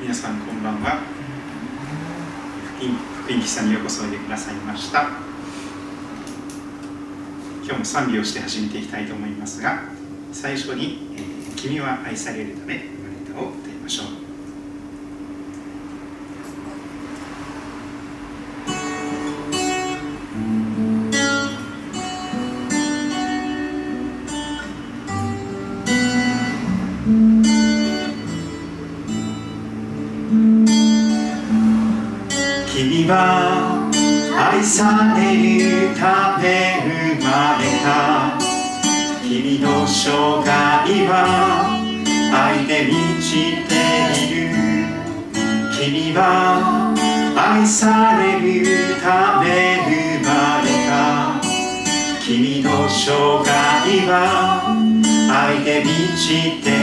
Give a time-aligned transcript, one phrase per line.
[0.00, 1.02] 皆さんこんばんは。
[2.78, 5.10] 福音福音喫茶にようこそおいでくださいました。
[7.62, 9.82] 今日も賛美をして始めていきたいと思いますが
[10.32, 11.10] 最初に
[11.54, 14.19] 「君は愛されるため生まれた」を歌いましょう。
[47.80, 51.40] されるため生まれた
[52.22, 53.48] 君の生涯
[54.06, 54.76] は
[55.30, 56.79] 愛で満ちて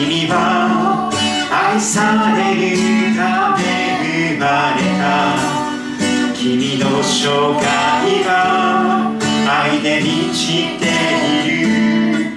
[0.00, 1.10] 君は
[1.52, 3.60] 愛されるため
[4.32, 5.04] 生まれた
[6.34, 7.28] 君の生
[7.60, 9.12] 涯は
[9.46, 10.88] 愛で満ちて
[11.44, 12.32] いる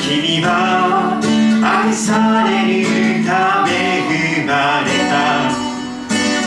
[0.00, 1.18] 君は
[1.60, 5.50] 愛されるため生まれた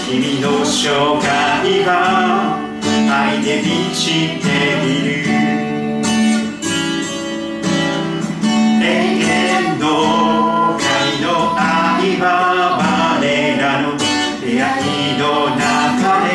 [0.07, 2.55] 君の生涯は
[3.11, 4.47] 愛で満ちて
[4.87, 5.30] いる。
[12.21, 13.21] は我
[13.57, 15.25] らの出会いの
[15.57, 16.29] 中で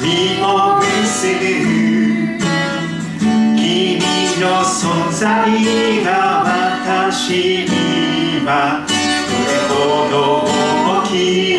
[0.00, 1.42] 実を結ぶ
[3.54, 4.00] 君
[4.40, 5.20] の存在
[6.04, 6.08] が
[6.42, 7.70] 私に
[8.46, 8.48] は
[8.88, 9.72] どれほ
[10.10, 10.14] ど
[10.86, 11.12] 大き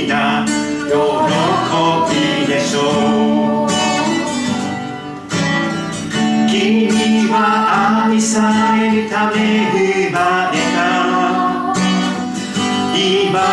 [0.08, 0.44] な
[0.88, 0.92] 喜
[2.09, 3.70] びでしょう。
[6.50, 7.36] 君は
[8.08, 8.34] 愛さ
[8.75, 9.36] れるため
[9.72, 10.55] 生まれ
[13.35, 13.44] 今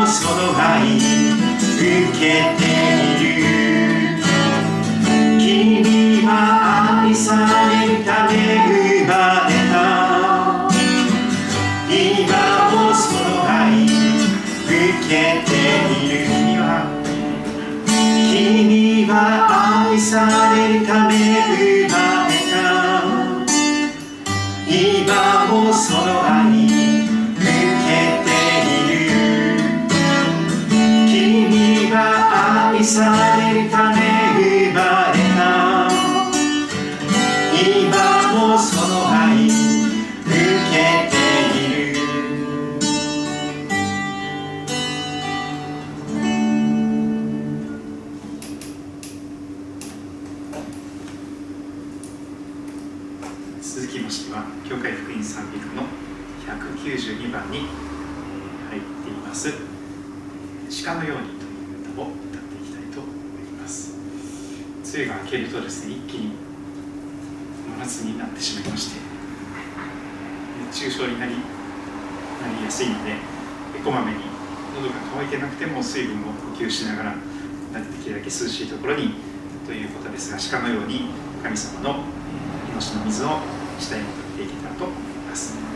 [0.00, 1.06] もその愛受
[2.18, 2.18] け
[2.58, 2.64] て
[3.22, 4.18] いる。
[5.38, 7.57] 君は愛され
[60.88, 63.12] 鹿のように」という歌を歌っていきたいと思い
[63.60, 63.92] ます
[64.98, 66.32] 梅雨が明けるとですね一気に
[67.70, 69.00] 真夏になってしまいまして
[70.66, 71.38] 熱中症になりな
[72.58, 73.12] りやすいので
[73.84, 74.18] こまめに
[74.74, 77.18] 喉が渇いてなくても水分を補給しながらで
[78.02, 79.14] きるだけ涼しいところに
[79.66, 81.10] ということですが鹿のように
[81.44, 81.90] 神様の
[82.68, 83.38] え命の水を
[83.78, 84.96] 下へ求めていけたらと思い
[85.28, 85.67] ます。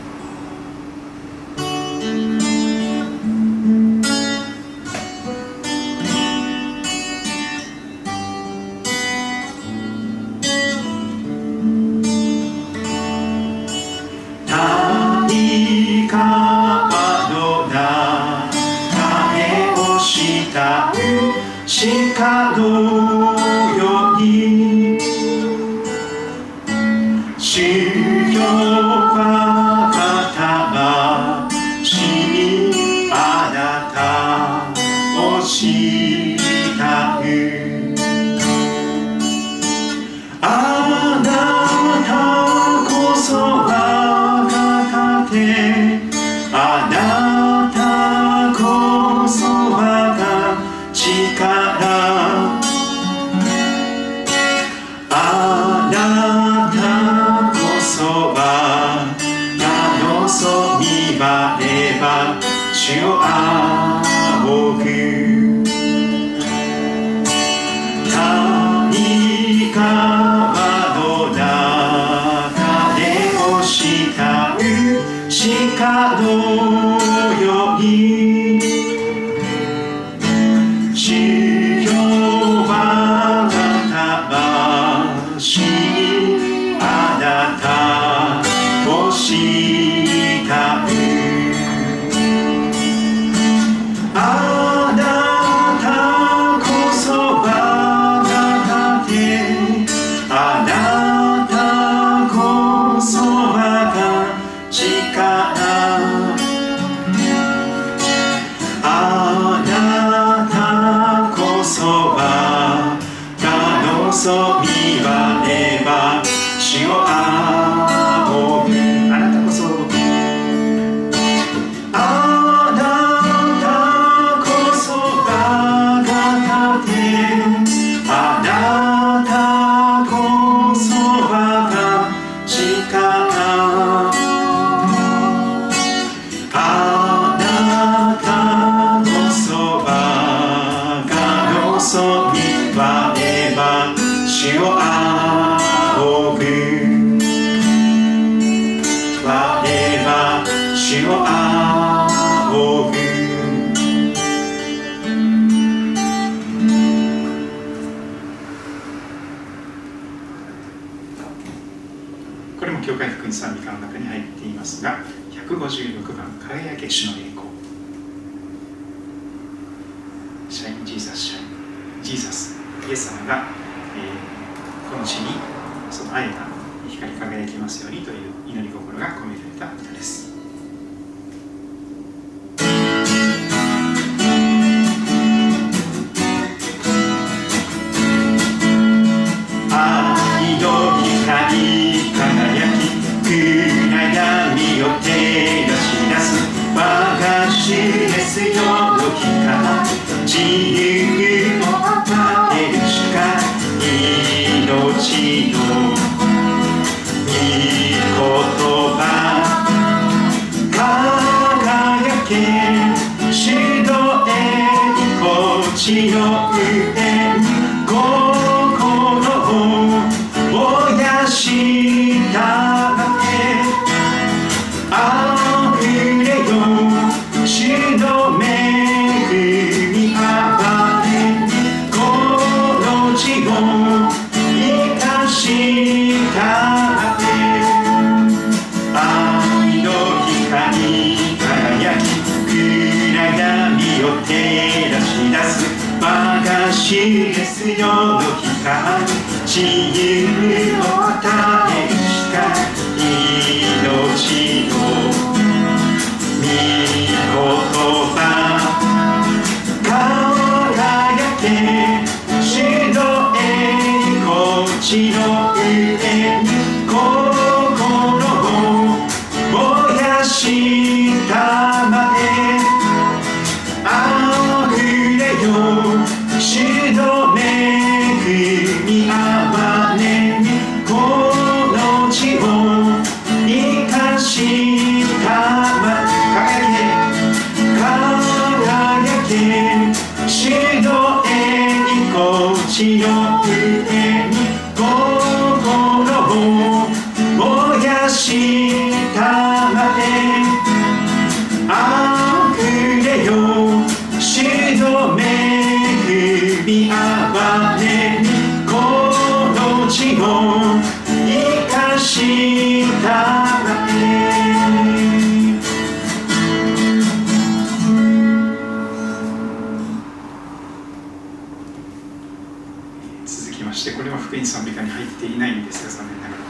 [323.83, 326.41] してこれは福音賛美歌に入っていないんですが残念ながら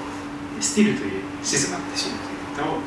[0.64, 2.80] 「スティル」という「静まって死ぬ」という歌を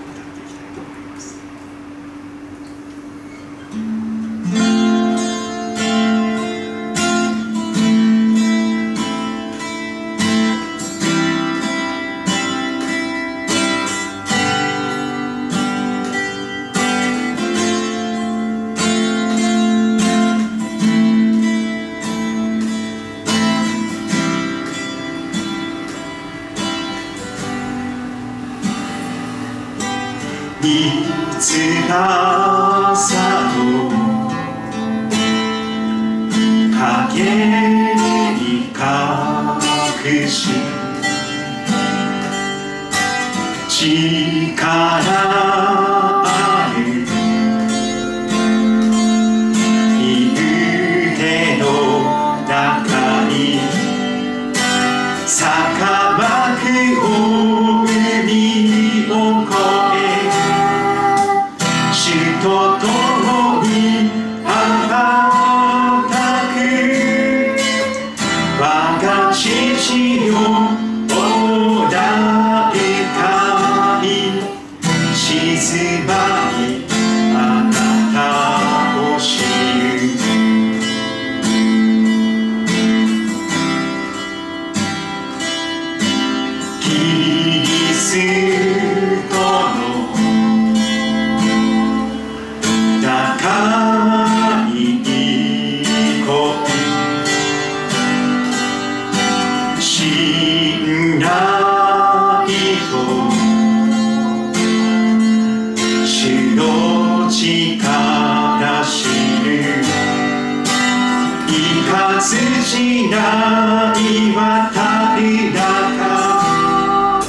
[113.10, 115.60] ないだ
[116.00, 117.22] か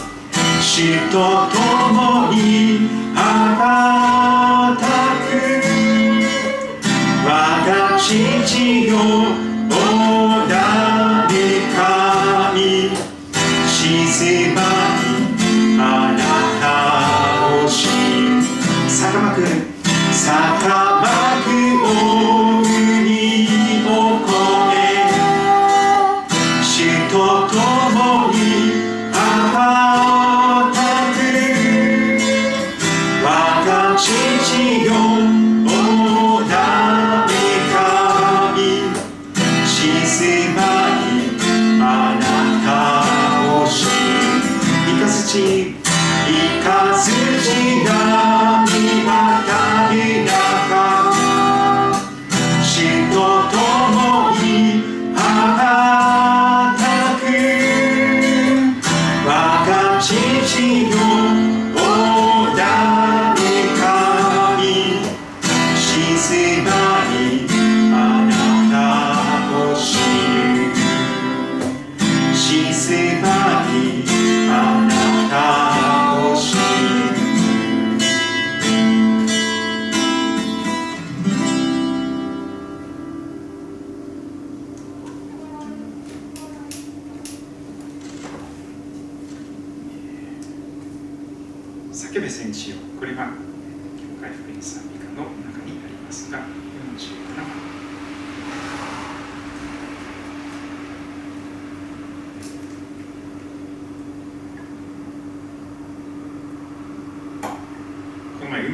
[0.61, 1.17] 死と
[1.51, 3.19] 共に羽
[3.59, 4.85] ばた
[5.29, 5.33] く。
[7.27, 7.29] 我
[7.67, 8.95] が父よ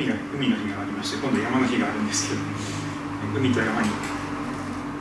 [0.00, 2.40] 海が海の日がありまして今度山の日があるんですけど
[3.38, 3.88] 海と山に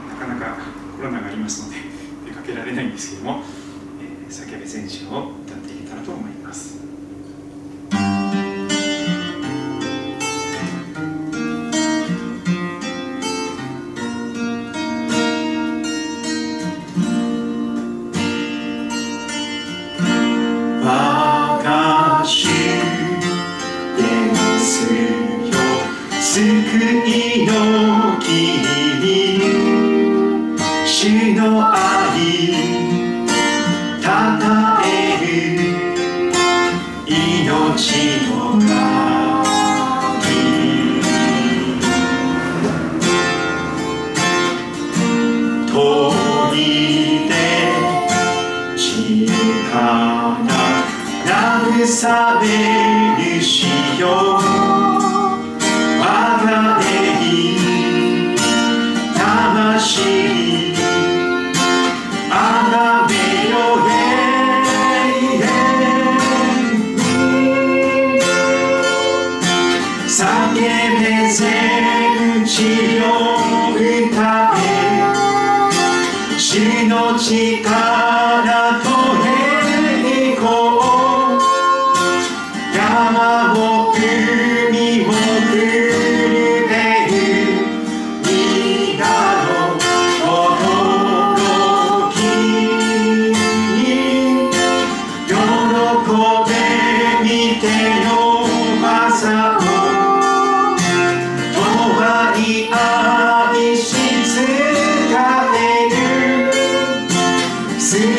[0.10, 0.58] なかなか
[0.98, 1.78] コロナがありますので
[2.26, 3.44] 出かけられないんですけども、
[4.02, 6.80] えー、先上選手を歌っていけたらと思います。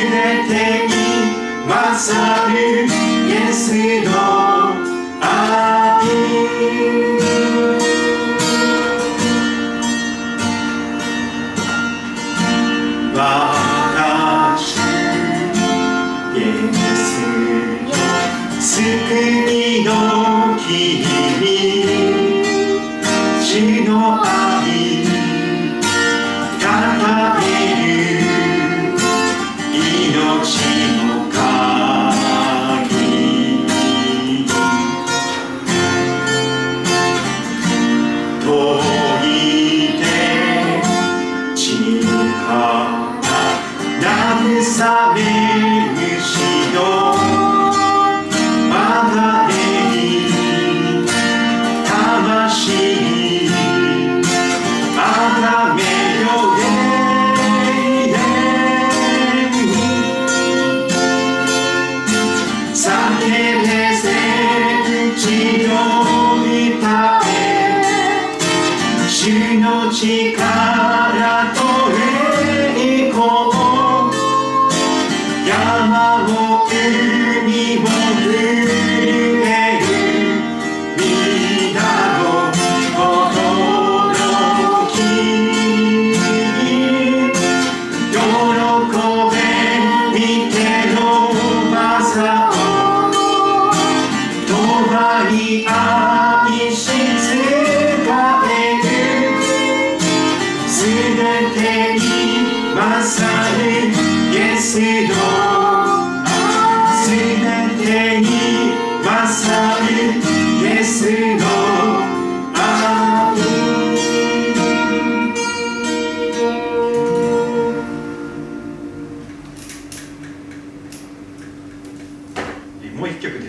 [0.01, 2.91] Protège-moi, salut,
[3.29, 5.70] yes et non.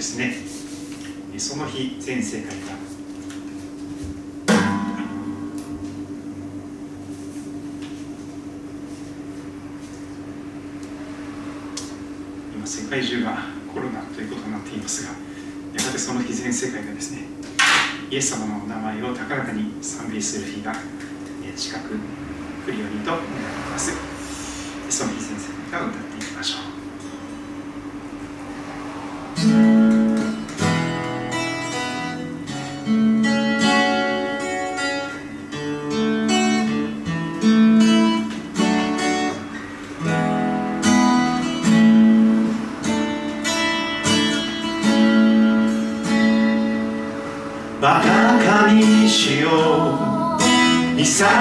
[0.01, 0.33] ですね。
[1.37, 2.55] その日全世界が。
[12.55, 17.27] 今世界中がコロナということになっていますがやがてその日全世界がですね
[18.09, 20.73] イエス様の名前を高らかに賛美する日が
[21.55, 21.89] 近く
[22.65, 23.29] 来るようにと願ってい
[23.69, 23.93] ます。
[24.89, 26.10] その日全世界が歌って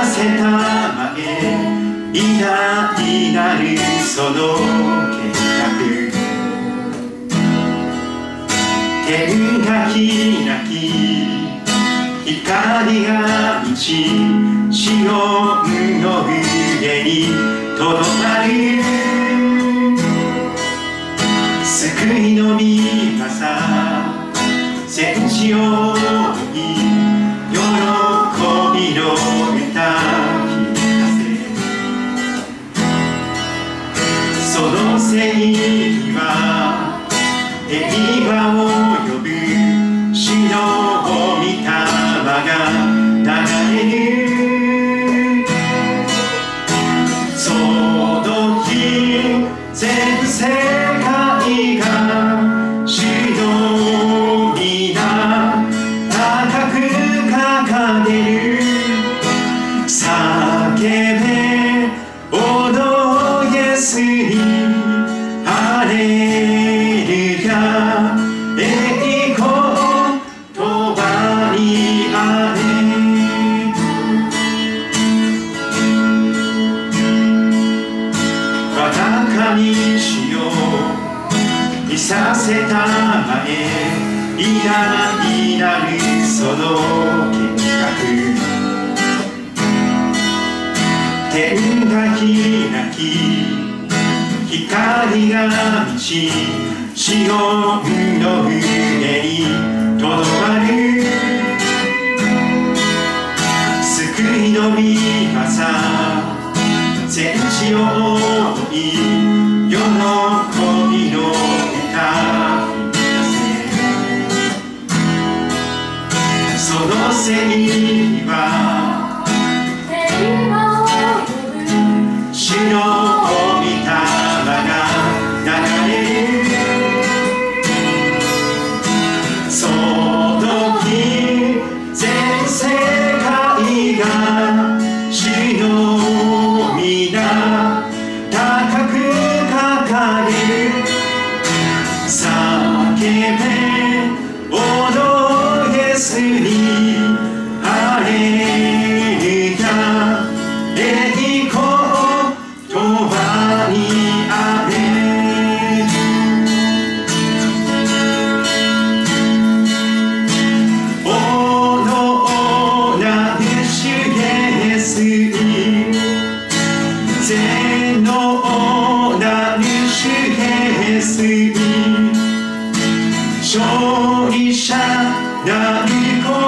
[0.00, 1.20] らせたまえ
[2.14, 4.56] 偉大なるその
[5.12, 5.20] 計
[5.60, 5.68] 画。
[9.06, 9.96] 天が開
[10.68, 10.72] き
[12.24, 13.10] 光が
[13.62, 13.84] 満ち
[14.70, 15.02] 潮
[16.00, 17.08] の上に
[17.76, 18.29] 届か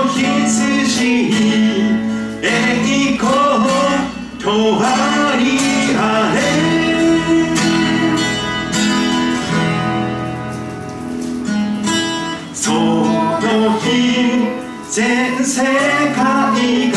[0.09, 1.31] 羊
[2.83, 5.43] にこうとあり
[5.97, 6.01] あ
[6.35, 6.37] れ。
[12.53, 13.89] その日
[14.91, 15.63] 全世
[16.15, 16.97] 界が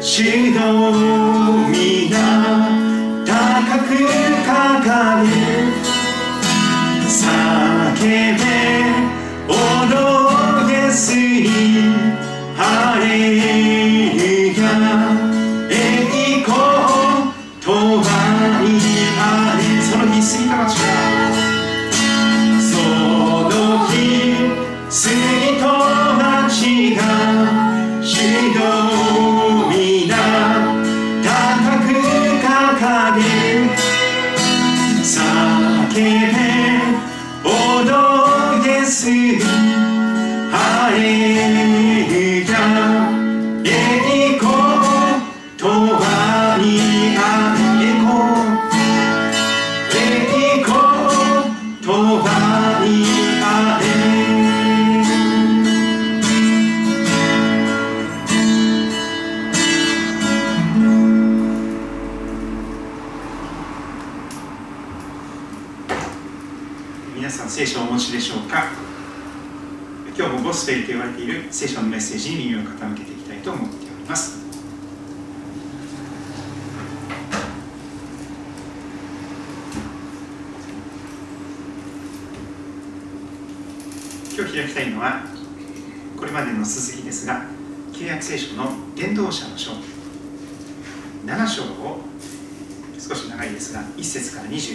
[0.00, 0.92] 主の
[1.68, 2.57] 皆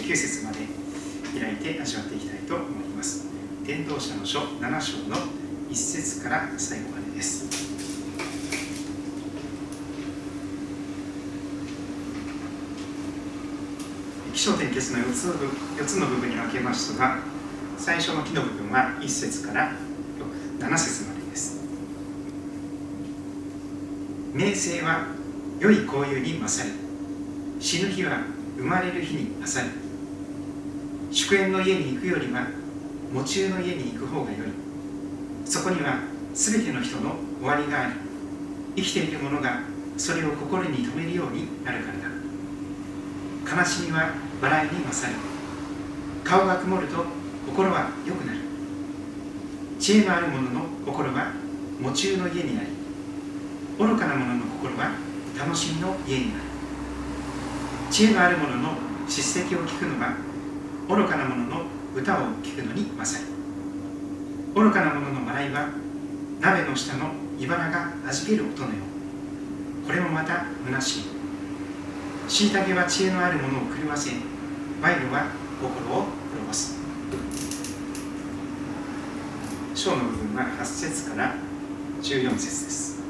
[0.04, 0.58] 9節まで
[1.40, 3.26] 開いて味わっていきたいと思います。
[3.64, 5.16] 伝道者の書7章の
[5.70, 7.48] 1節から最後までです。
[14.34, 15.34] 起承転結の4つの
[15.78, 17.18] 4つの部分に分けましたが
[17.78, 19.72] 最初の木の部分は1節から
[20.58, 21.62] 7節までです。
[24.34, 25.06] 名声は
[25.60, 26.74] 良い交友に勝る
[27.58, 28.18] 死ぬ日は
[28.58, 29.83] 生まれる日に勝る
[31.24, 32.46] 祝宴の家に行くよりは
[33.14, 34.48] 喪中の家に行く方がよい
[35.46, 36.00] そこには
[36.34, 37.94] 全ての人の終わりがあり
[38.76, 39.60] 生きている者が
[39.96, 43.62] それを心に留めるようになるからだ。
[43.62, 44.10] 悲しみは
[44.42, 45.18] 笑いに勝る。
[46.24, 47.06] 顔が曇ると
[47.46, 48.40] 心は良くなる。
[49.80, 51.32] 知恵のある者の心は
[51.80, 52.68] 喪中の家になり
[53.78, 54.90] 愚かな者の心は
[55.38, 56.44] 楽しみの家になる。
[57.90, 58.74] 知恵のある者の
[59.08, 60.33] 叱責を聞くのは
[60.88, 61.62] 愚かな者の
[61.94, 63.30] 歌を聞くのに勝る。
[64.54, 65.68] 愚かな者の笑いは
[66.40, 68.74] 鍋の下の茨がはじける音のよ
[69.82, 69.86] う。
[69.86, 71.04] これもまた虚しい。
[72.28, 74.10] 虐げは知恵のある者を狂わせ
[74.82, 75.26] 賄賂は
[75.60, 76.78] 心を滅ぼす。
[79.74, 81.34] 章の部分は8節から
[82.02, 83.02] 14節です。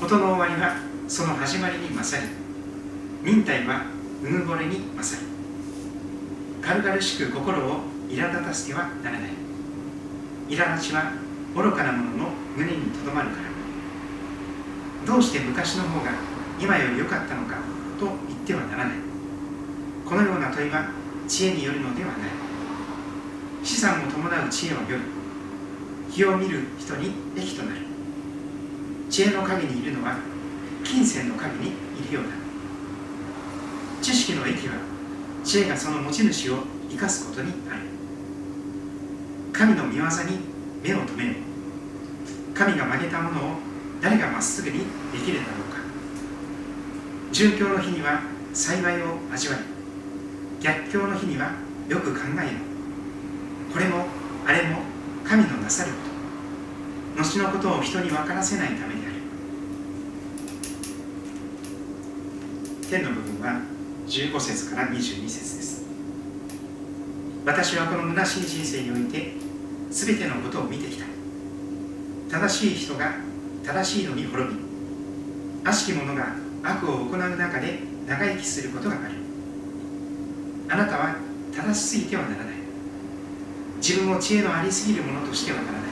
[0.00, 0.76] 事の終わりは
[1.08, 2.28] その始まりに勝る
[3.22, 3.86] 忍耐は
[4.24, 5.28] うぬぼれに勝る。
[6.62, 9.30] 軽々しく心を苛立たせてはならない。
[10.48, 11.12] 苛立ちは
[11.54, 13.48] 愚かな者のの胸にとどまるから。
[15.06, 16.12] どうして昔の方が
[16.58, 17.56] 今より良かったのか
[18.00, 18.96] と言ってはならない。
[20.06, 20.88] このような問いは
[21.28, 22.18] 知恵によるのではない。
[23.62, 25.00] 資産を伴う知恵はよい。
[26.10, 27.82] 日を見る人に益となる。
[29.10, 30.16] 知恵の陰にいるのは
[30.82, 32.43] 金銭の陰にいるようだ。
[34.24, 34.74] 識の益は
[35.44, 37.82] 知恵がその持ち主を生かすことにある。
[39.52, 40.08] 神の御業に
[40.82, 41.34] 目を留めよ
[42.54, 43.56] 神が曲げたものを
[44.00, 45.76] 誰がまっすぐにできるだろうか。
[47.32, 48.22] 殉教の日には
[48.54, 49.58] 幸いを味わい
[50.62, 51.50] 逆境の日には
[51.90, 52.52] よく考えよ
[53.74, 54.06] これも
[54.46, 54.78] あれも
[55.22, 55.98] 神のなさるこ
[57.14, 57.22] と。
[57.22, 59.16] 後のことを人に分からせないためである。
[62.88, 63.73] 天の部分は
[64.06, 65.84] 15節から22節です。
[67.44, 69.32] 私はこの虚しい人生において
[69.90, 71.06] 全てのことを見てきた。
[72.30, 73.14] 正しい人が
[73.64, 74.60] 正しいのに滅び
[75.64, 79.14] 悪しき者が悪を行う中で長生きすることがある。
[80.68, 81.16] あなたは
[81.54, 82.54] 正しすぎてはならない。
[83.76, 85.82] 自分を知恵のありすぎるものとしてはならない。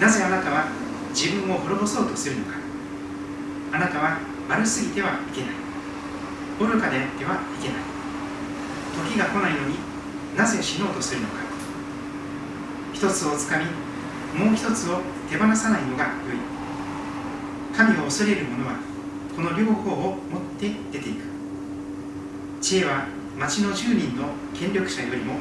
[0.00, 0.68] なぜあなたは
[1.10, 2.52] 自分を滅ぼそうとするのか。
[3.72, 5.67] あなたは悪すぎてはいけない。
[6.58, 7.78] 愚かであってはいけない。
[9.06, 9.76] 時が来ないのに
[10.36, 11.34] なぜ死のうとするのか。
[12.92, 13.64] 一つをつかみ
[14.44, 17.76] もう一つを手放さないのがよい。
[17.76, 18.74] 神を恐れる者は
[19.36, 21.22] この両方を持って出ていく。
[22.60, 23.06] 知恵は
[23.38, 25.34] 町の10人の権力者よりも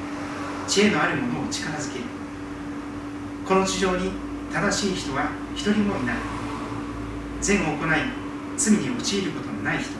[0.67, 2.05] 知恵のある者を力づける。
[3.47, 4.11] この地上に
[4.53, 6.15] 正しい人は一人もいない。
[7.41, 7.89] 善を行い
[8.55, 9.96] 罪に陥ることのない人。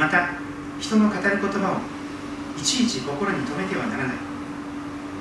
[0.00, 0.30] また
[0.80, 1.76] 人の語る言葉を
[2.58, 4.16] いちいち心に留めてはならない。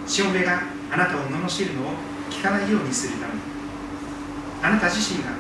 [0.08, 1.92] しもべがあなたを罵るのを
[2.32, 3.42] 聞かないようにするために。
[4.64, 5.32] あなた自身が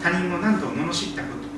[0.00, 1.48] 他人を何度も罵ったこと。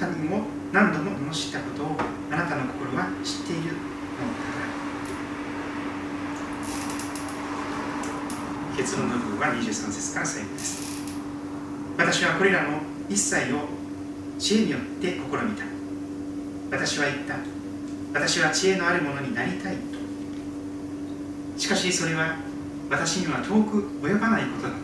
[0.00, 1.96] 他人を何度も罵ったことを
[2.32, 4.58] あなたの心は知っているのだか
[8.72, 8.76] ら。
[8.76, 11.04] 結論の部分は23節から最後です。
[11.96, 13.68] 私はこれらの一切を
[14.40, 15.22] 知恵によって試み
[15.54, 15.81] た。
[16.72, 17.36] 私は言った。
[18.14, 19.76] 私は知恵のあるものになりたい。
[19.76, 19.82] と
[21.58, 22.36] しかしそれは
[22.88, 24.78] 私には遠く及ばないことだった。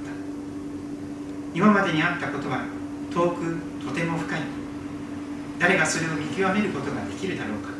[1.54, 2.66] 今までにあったことは
[3.10, 4.40] 遠くとても深い。
[5.58, 7.70] 誰がそれを見極めることができるだろうか。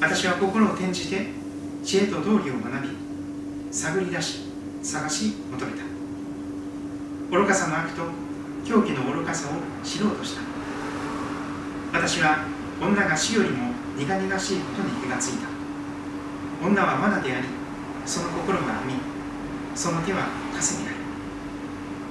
[0.00, 1.28] 私は心を転じて
[1.84, 2.88] 知恵と道理を学び
[3.70, 4.40] 探り出し
[4.82, 5.84] 探し求めた。
[7.30, 8.02] 愚かさの悪と
[8.66, 9.52] 狂気の愚かさを
[9.84, 10.42] 知ろうとした。
[11.92, 12.53] 私は
[12.84, 15.48] 女が死よりも苦々しいことに気がついた。
[16.62, 17.46] 女は罠であり
[18.06, 18.94] その心が編み
[19.74, 20.96] その手は枷である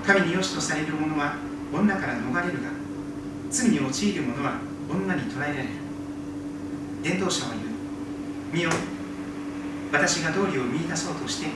[0.06, 1.36] 神に良しとされる者は
[1.72, 2.70] 女から逃れるが
[3.50, 4.60] 罪に陥る者は
[4.90, 5.70] 女に捕らえられる。
[7.04, 7.64] 伝道者は言う。
[8.52, 8.70] 見よ
[9.92, 11.48] 私が道理を見出そうとして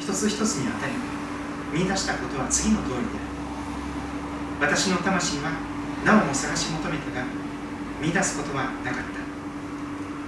[0.00, 0.92] 一つ一つに当たり
[1.72, 3.00] 見出したことは次の通りで
[4.60, 4.70] ある。
[4.72, 5.50] 私の魂は
[6.04, 7.26] なおも探し求めたが
[8.04, 9.02] 見出すことはなかっ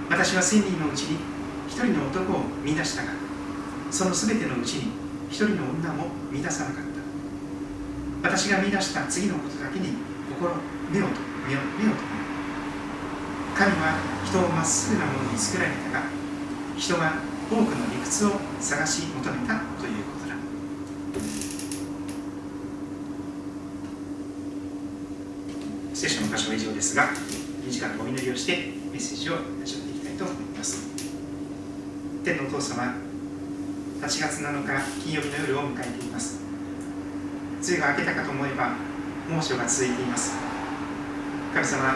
[0.09, 0.15] た。
[0.15, 1.19] 私は千人のうちに
[1.67, 3.11] 一人の男を見出したが
[3.91, 4.91] その全てのうちに
[5.29, 6.83] 一人の女も見出さなかっ
[8.23, 8.29] た。
[8.29, 9.89] 私が見出した次のことだけに
[10.33, 10.55] 心
[10.91, 11.09] 目をと
[11.47, 12.01] 目を目をと
[13.55, 16.05] 神は人をまっすぐなものに作られたが
[16.77, 17.13] 人は
[17.49, 20.35] 多くの理屈を探し求めたということだ。
[25.93, 27.26] 聖書の箇所は以上ですが。
[27.67, 28.55] 短くお祈りをして
[28.93, 30.87] メッセージを始めていきたいと思います。
[32.23, 32.95] 天のお父様
[33.99, 36.39] 8月7日金曜日の夜を迎えています。
[37.61, 38.71] 梅雨が明けたかと思えば
[39.29, 40.37] 猛暑が続いています。
[41.53, 41.95] 神様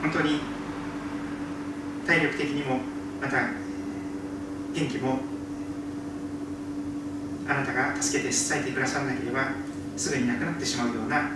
[0.00, 0.40] 本当に
[2.06, 2.80] 体力的にも
[3.20, 3.36] また
[4.72, 5.18] 元気も
[7.46, 9.50] あなたが助けて支えてくださらなければ
[9.98, 11.32] すぐになくなってしまうような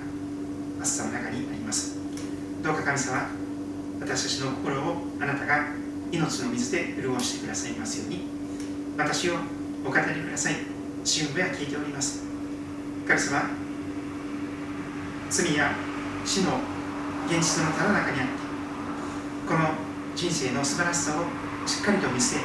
[0.81, 2.02] 暑さの中にあります。
[2.63, 3.27] どうか神様
[4.01, 5.67] 私たちの心をあなたが
[6.13, 8.23] 命の水で潤してくださいますように。
[8.97, 9.35] 私を
[9.85, 10.55] お語りください。
[11.05, 12.23] 主は聞いております。
[13.07, 13.51] 神様
[15.29, 15.73] 罪や
[16.25, 16.61] 死の
[17.27, 18.33] 現実のただ中にあって
[19.49, 19.71] この
[20.15, 21.25] 人生の素晴らしさを
[21.67, 22.41] しっかりと見据え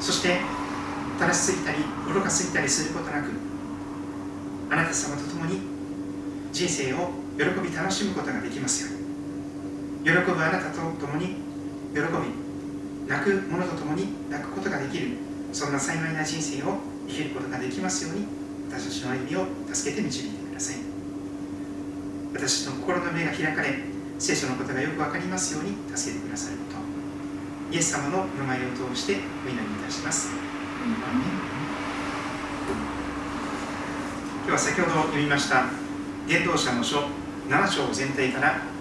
[0.00, 0.40] そして
[1.18, 1.78] 正しすぎたり
[2.12, 3.30] 愚かすぎたりすることなく
[4.70, 5.60] あなた様と共に
[6.52, 9.03] 人生を喜び楽しむことができますように。
[10.04, 11.36] 喜ぶあなたと共に
[11.94, 12.06] 喜び
[13.08, 15.16] 泣く者と共に泣くことができる
[15.52, 16.76] そんな幸いな人生を
[17.08, 18.26] 生きることができますように
[18.68, 20.76] 私たちの歩みを助けて導いてください。
[22.34, 23.78] 私の心の目が開かれ
[24.18, 27.74] 聖書のことがよく分かりますように助けてくださること。
[27.74, 30.32] イエス様の名前を通してお祈りいたします。
[34.44, 35.66] 今日は先ほど読みました
[36.28, 37.04] 伝道者の書
[37.48, 38.73] 7章全体から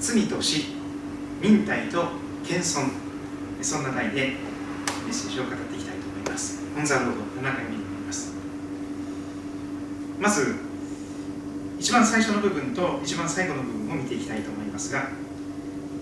[0.00, 0.64] 罪と死
[1.42, 2.08] 忍耐と
[2.44, 2.90] 謙遜。
[3.62, 6.62] そんな題でメッセージを語っていきたいと思います。
[6.76, 8.32] オンザロード7回目になります。
[10.18, 10.56] まず
[11.78, 15.08] 一番最初の部分と一番最後の部分を見ていきたいと思いますが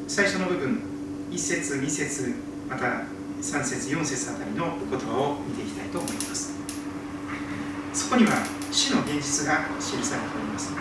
[0.06, 0.82] 最初の部分
[1.30, 2.34] 1節2節
[2.68, 3.02] また
[3.40, 6.52] 3節4節あたりの言葉を見ていきたいと思います。
[7.92, 8.32] そこには
[8.70, 10.72] 死の現実が記されております。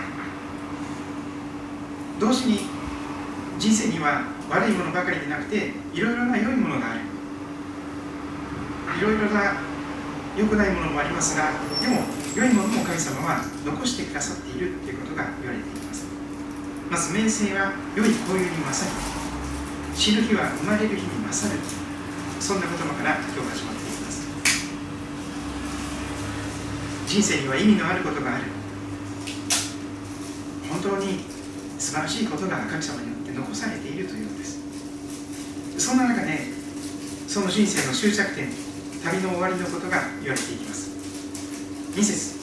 [2.19, 2.76] 同時に
[3.57, 7.01] 人生には悪いものばかりでなくていろいろな良いものがある。
[8.97, 9.53] いろいろな
[10.37, 12.03] 良くないものもありますがでも
[12.35, 16.05] 良いものも神様は残してくださっているということが言われています。
[16.89, 18.95] まず名声は良い交友に勝る。
[19.95, 21.59] 死ぬ日は生まれる日に勝る。
[22.39, 24.27] そんな言葉から今日始まっています。
[27.07, 28.43] 人生には意味のあることがある。
[30.69, 31.25] 本当に
[31.79, 34.59] 素晴らしいことが神様に残されているというのです。
[35.77, 36.39] そんな中で
[37.27, 38.49] その人生の終着点
[39.03, 40.89] 旅の終わりのことが言われていきます。
[41.95, 42.37] 2節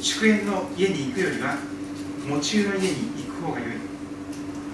[0.00, 1.56] 祝宴の家に行くよりは
[2.28, 3.70] 喪中の家に行く方がよい。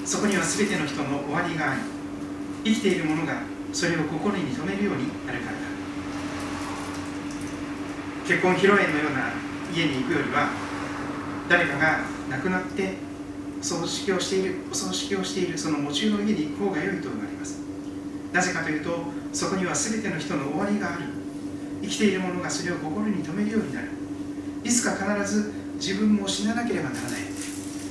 [0.05, 1.81] そこには全ての人の終わりがあり
[2.65, 5.59] 生きている者がそれを心に留めるようになるからだ。
[8.27, 9.33] 結婚披露宴のような
[9.75, 10.51] 家に行くよりは
[11.49, 13.08] 誰かが亡くなって
[13.61, 17.61] 葬式をしているお葬式をしているその喪中の家に行く方が良いと言われます。
[18.33, 18.91] なぜかというと
[19.33, 21.05] そこには全ての人の終わりがある。
[21.83, 23.89] 生きている者がそれを心に留めるようになる。
[24.65, 27.21] いつか必ず自分も死ななければならない。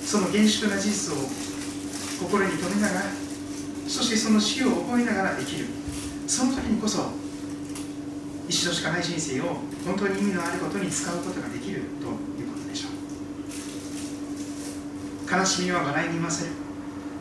[0.06, 1.17] その厳粛な事実を
[2.19, 3.01] 心に留めながら
[3.88, 5.65] そしてその死を覚えながら生きる。
[6.27, 7.12] その時にこそ
[8.47, 12.08] 一度しかない人生を本当に意味のあることに使うことができると
[15.30, 16.54] 悲しみは笑いに勝る。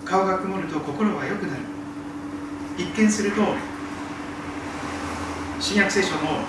[0.04, 1.62] 顔が曇ると心は良くなる。
[2.78, 3.42] 一見すると
[5.58, 6.44] 新約聖書の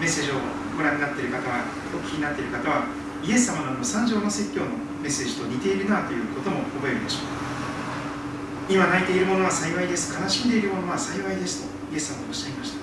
[0.00, 0.34] メッセージを
[0.76, 2.86] ご覧になっている方はお聞きになっている方は
[3.22, 4.68] イエス様の三条の説教の
[5.02, 7.22] メッセージと似ているなということも覚えるでしょう。
[8.72, 10.14] 今泣いている者は幸いです。
[10.18, 12.78] 悲しんでいる者は幸いですとイエス様はおっしゃいました。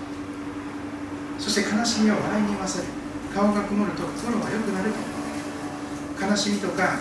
[1.39, 2.89] そして悲しみは笑いに勝る。
[3.33, 6.25] 顔が曇ると心は良くなると。
[6.27, 6.99] 悲しみとか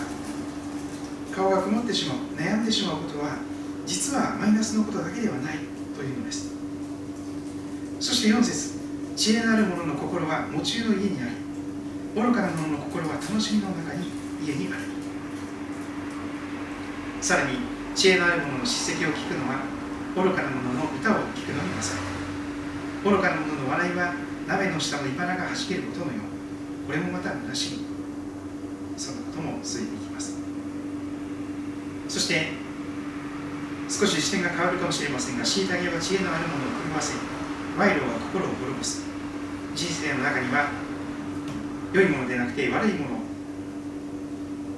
[1.38, 3.38] 顔が曇ってしまう悩んでしまうことは
[3.86, 5.58] 実はマイナスのことだけではない
[5.94, 6.52] というのです。
[8.00, 8.78] そして4節
[9.16, 11.34] 知恵のある者の心は喪中の家にあり
[12.20, 14.10] 愚かな者の心は楽しみの中に
[14.44, 14.82] 家にある。
[17.20, 17.58] さらに
[17.94, 19.62] 知恵のある者の叱責を聞くのは
[20.16, 22.02] 愚かな者の歌を聞くのに勝る
[23.04, 24.14] 愚かな者の笑いは
[24.46, 26.86] 鍋の下のいばらがはじけることのよう。
[26.86, 27.84] これもまた虚しみ。
[28.96, 30.37] そのことも続いていきます。
[32.08, 32.48] そして
[33.88, 37.14] 少し視点が変わるかもしれませんが虐げは知恵のある者を狂わせ
[37.76, 39.06] 賄賂は心を滅ぼす。
[39.74, 40.70] 人生の中には
[41.92, 43.18] 良いものでなくて悪いもの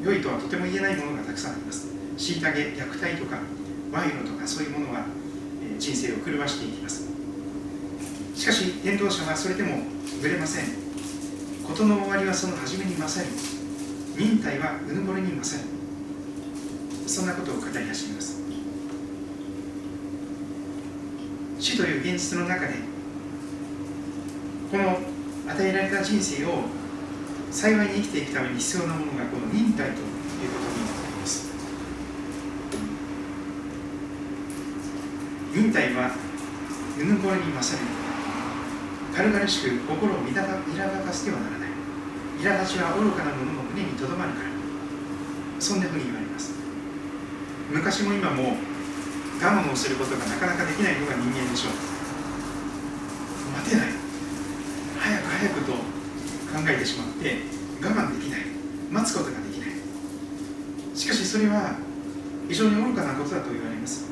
[0.02, 1.88] 良いとはとても言えないものがたくさんあります。
[2.18, 3.38] 虐げ虐待とか
[3.90, 5.06] 賄賂とかそういうものは
[5.78, 7.08] 人生を狂わしていきます。
[8.34, 9.82] しかし伝道者はそれでも
[10.20, 10.64] ぶれません。
[11.66, 13.32] 事の終わりはその初めに勝る
[14.18, 15.69] 忍耐はうぬぼれに勝る。
[17.10, 18.38] そんなことを語り始めます。
[21.58, 22.74] 死という現実の中で
[24.70, 24.96] この
[25.52, 26.66] 与えられた人生を
[27.50, 31.50] 幸いに生きていくために必要なものがこの忍耐ということになります。
[35.52, 36.12] 忍耐は
[36.96, 37.84] うぬぼれに勝る。
[39.16, 41.70] 軽々しく心を苛立たせてはならない。
[42.40, 44.50] 苛立ちは愚かな者の胸にとどまるから。
[45.58, 46.14] そんなふうに言わ。
[46.14, 46.19] れます
[47.70, 48.56] 昔も今も
[49.40, 51.72] 我慢をすることがなかなかできないのが人間でしょう。
[53.58, 53.86] 待てない。
[54.98, 55.78] 早く早くと考
[56.66, 57.36] えてしまって
[57.80, 58.40] 我慢できない。
[58.90, 59.70] 待つことができない。
[60.94, 61.78] しかしそれは
[62.48, 64.10] 非常に愚かなことだと言われます。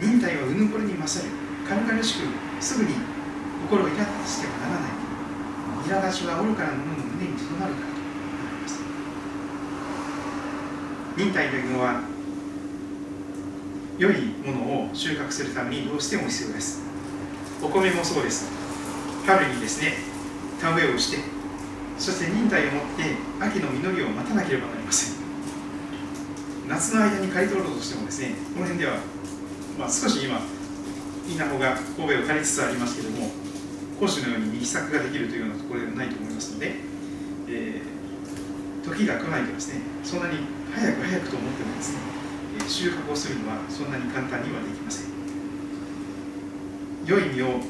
[0.00, 1.30] 忍耐はうぬぼれに勝る。
[1.68, 2.26] 軽々しく
[2.58, 2.96] すぐに
[3.68, 4.90] 心を苛立たせてはならない。
[5.86, 8.08] 苛立ちは愚かな者の胸にとどまるからと言
[8.42, 8.80] われます。
[11.16, 12.11] 忍耐というのは
[13.98, 14.14] 良い
[14.44, 16.82] ものを収穫するためにどうしても必要です。
[17.62, 18.50] お米もそうです。
[19.26, 19.94] 春にですね
[20.60, 21.18] 田植えをして
[21.98, 25.22] そして忍耐を持って秋の実りを待たなければなりません。
[26.68, 28.96] 夏の間に刈り取ろうとしてもですねこの辺では、
[29.78, 30.40] まあ、少し今
[31.28, 33.30] 稲穂が神戸を刈りつつありますけども
[34.00, 36.76] 講師のように右作ができるというようなところではないと思いますので、
[37.48, 40.38] えー、時が来ないとですねそんなに
[40.74, 42.21] 早く早くと思ってもですね
[42.68, 45.12] 収穫をするのはそんなに簡単にはできません。
[47.06, 47.60] 良い実を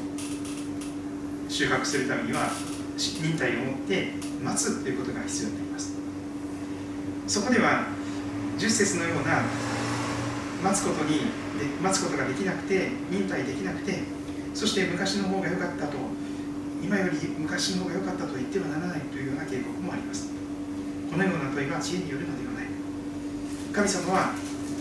[1.49, 2.49] 収穫するためには
[2.97, 4.13] 忍耐を持って
[4.43, 5.93] 待つということが必要になります。
[7.27, 7.87] そこでは
[8.57, 9.43] 10節のような
[10.63, 11.25] 待つことにで
[11.81, 13.99] 待つことができなくて忍耐できなくて
[14.53, 15.97] そして昔の方が良かったと
[16.81, 20.31] 今より昔の方が良かったと言ってはならないというような警告もあります。
[21.11, 22.67] このような問いは知恵によるのではない。
[23.71, 24.33] 神様は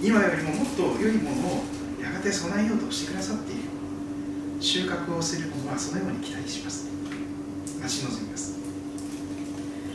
[0.02, 1.64] 今よりももっと良いものを
[2.02, 3.62] やがて備えようとしてくださっている。
[4.58, 6.90] 収穫をする者はそのように期待します。
[7.80, 8.58] 待ち望みます。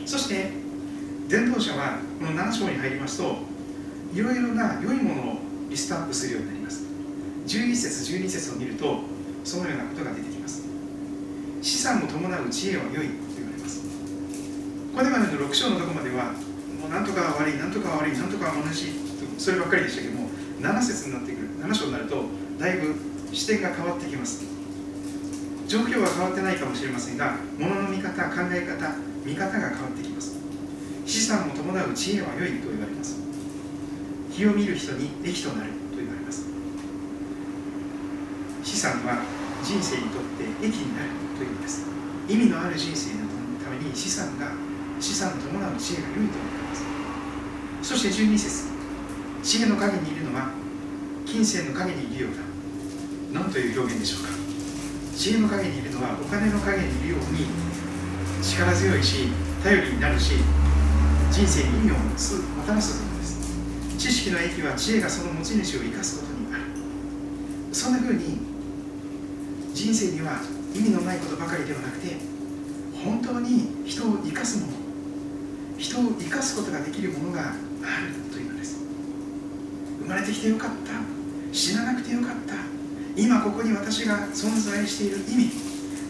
[0.06, 0.50] そして
[1.28, 3.36] 伝道者はこの7章に入りますと
[4.14, 5.36] いろいろな良いものを
[5.68, 6.84] リストアップするようになります。
[7.46, 9.00] 11節12節を見ると
[9.44, 10.64] そのようなことが出てきます。
[11.60, 13.00] 資産を伴う知恵は良いと
[13.36, 13.82] 言われます。
[14.96, 16.32] これまでの6章のところまでは
[16.80, 19.07] もうなんとかは悪いなんとかは悪いなんとかは同じ
[19.38, 20.28] そればっかりでしたけども
[20.60, 22.24] 7節になってくる7章になると
[22.58, 22.94] だいぶ
[23.32, 24.44] 視点が変わってきます。
[25.68, 30.36] 状況は変わってないかもしれませんが物の見方考え方見方が変わってきます。
[31.06, 33.16] 資産を伴う知恵は良いと言われます。
[34.32, 36.46] 日を見る人に益となると言われます。
[38.64, 39.22] 資産は
[39.62, 41.86] 人生にとって益になるというのです。
[42.28, 43.20] 意味のある人生の
[43.62, 44.52] ために資産が
[45.00, 46.84] 資産を伴う知恵が良いと思います。
[47.82, 48.77] そして12節。
[49.42, 50.50] 知恵の陰にいるのは
[51.24, 52.42] 金銭の陰にいるようだ。
[53.40, 54.30] 何という表現でしょうか。
[55.16, 57.46] 知恵の陰にいるのはお金の陰にいるように
[58.42, 59.28] 力強いし
[59.62, 60.34] 頼りになるし
[61.30, 62.00] 人生に意味をも
[62.66, 63.38] たらすものです。
[63.98, 66.64] 知識の益は知恵がその持ち主を生かすことにある。
[67.72, 68.38] そんな風に
[69.74, 70.40] 人生には
[70.74, 72.16] 意味のないことばかりではなくて
[73.04, 74.72] 本当に人を生かすもの
[75.78, 77.54] 人を生かすことができるものがある
[78.32, 78.47] という。
[80.08, 80.74] 生まれてきてよかった。
[81.52, 82.54] 死ななくてよかった。
[83.14, 85.50] 今ここに私が存在している意味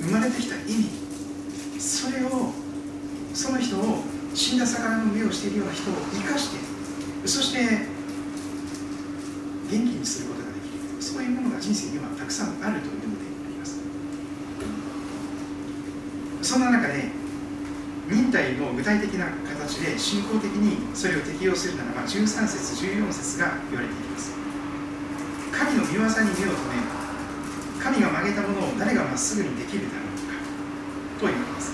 [0.03, 0.91] 生まれてきた意味
[1.81, 2.53] それを
[3.35, 6.59] その人を死んだ魚の目をしているような人を生かして
[7.27, 7.59] そして
[9.71, 11.03] 元気にすることができる。
[11.03, 13.07] そういうものが人生にはたくさんあるというので
[13.47, 13.81] あります。
[16.43, 17.11] そんな中で
[18.29, 24.37] 忍耐の具体的な形で信仰的にそれを適用するならば13節14節が言われています。
[25.51, 26.85] 神の御業に目を留め
[27.81, 30.37] 神が曲げたものを誰がまっすぐにできるだろうか
[31.19, 31.73] と言われます。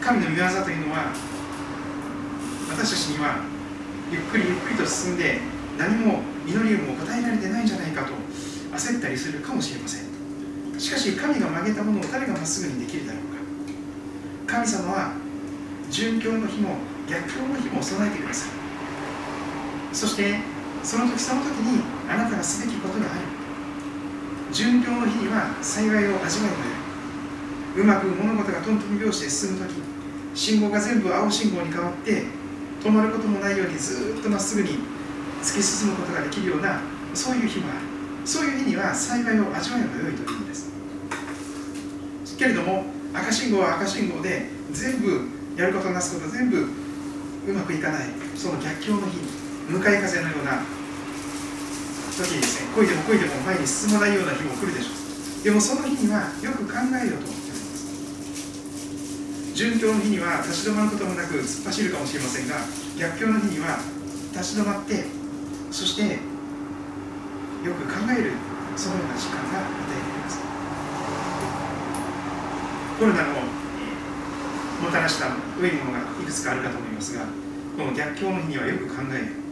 [0.00, 1.12] 神の御業というのは
[2.70, 3.44] 私たちには
[4.10, 5.40] ゆっくりゆっくりと進んで
[5.76, 8.14] 何も祈りをも答えられてないんじゃないかと
[8.72, 10.80] 焦ったりするかもしれません。
[10.80, 13.33] しかし神が曲げたものを誰がまっすぐにできるだろうか。
[14.54, 15.12] 神様は
[15.90, 16.76] 殉教の日も
[17.10, 18.50] 逆境の日も備えてください。
[19.92, 20.38] そして
[20.84, 23.20] その時その時にあなたがすべきことがある。
[24.52, 26.46] 殉教の日には幸いを味わ
[27.74, 29.74] えるうまく物事がトントン拍子で進む時
[30.34, 32.22] 信号が全部青信号に変わって
[32.80, 34.78] 止まることもないようにずっとまっすぐに
[35.42, 36.80] 突き進むことができるような
[37.12, 37.78] そういう日もある。
[38.24, 40.70] そういう日には幸いを味わえばよいというのです。
[42.38, 46.66] けれども赤信号は赤信号で全部やることなすこと全部う
[47.52, 48.06] まくいかない。
[48.34, 49.18] その逆境の日
[49.70, 50.64] 向かい風のような
[52.16, 54.94] 時にですね漕いでも漕いでも前に進まないような日も来るでしょう。
[55.44, 57.64] でもその日にはよく考えようと思ってます。
[59.54, 62.56] 順境の日には立ち止まることもなく突っ走るかもしれませんが
[62.98, 63.78] 逆境の日には
[64.32, 65.04] 立ち止まって
[65.70, 66.08] そしてよ
[67.78, 68.32] く考える
[68.76, 70.03] そのような時間が与えられます
[72.98, 73.34] コロナの
[74.82, 75.26] もたらした
[75.60, 77.24] 良いものがいくつかあるかと思いますが
[77.76, 79.44] この逆境の日にはよく考える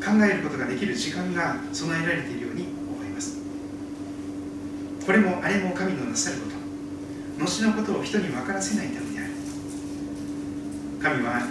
[0.00, 3.38] 考えることができる時間が備えられているように思います。
[5.04, 7.44] これもあれも神のなさること。
[7.44, 9.30] 後のことを人に分からせないためである。
[11.02, 11.42] 神は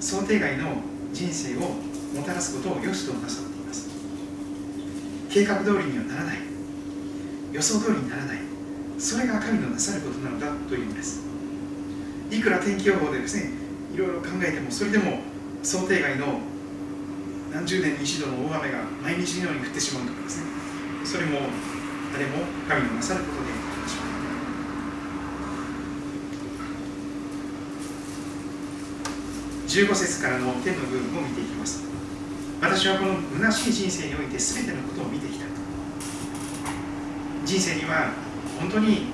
[0.00, 0.76] 想定外の
[1.12, 3.90] 人生をもたらすことを良しとなさっています。
[5.28, 6.38] 計画通りにはならない。
[7.52, 8.49] 予想通りにならない。
[9.00, 11.22] それが神のなさることなのだというのです。
[12.30, 13.50] いくら天気予報でですね
[13.94, 15.20] いろいろ考えてもそれでも
[15.62, 16.40] 想定外の
[17.52, 20.50] 何十年に一度の大雨が毎日のように降ってしまうとかですね
[21.04, 21.38] それも
[22.14, 31.88] あれも神のなさることでありましょう15節からの天の部分を見ていきます。
[32.60, 35.46] 私はこの虚しい人生において全てのことを見てきた。
[37.44, 38.12] 人生には
[38.60, 39.06] 本当に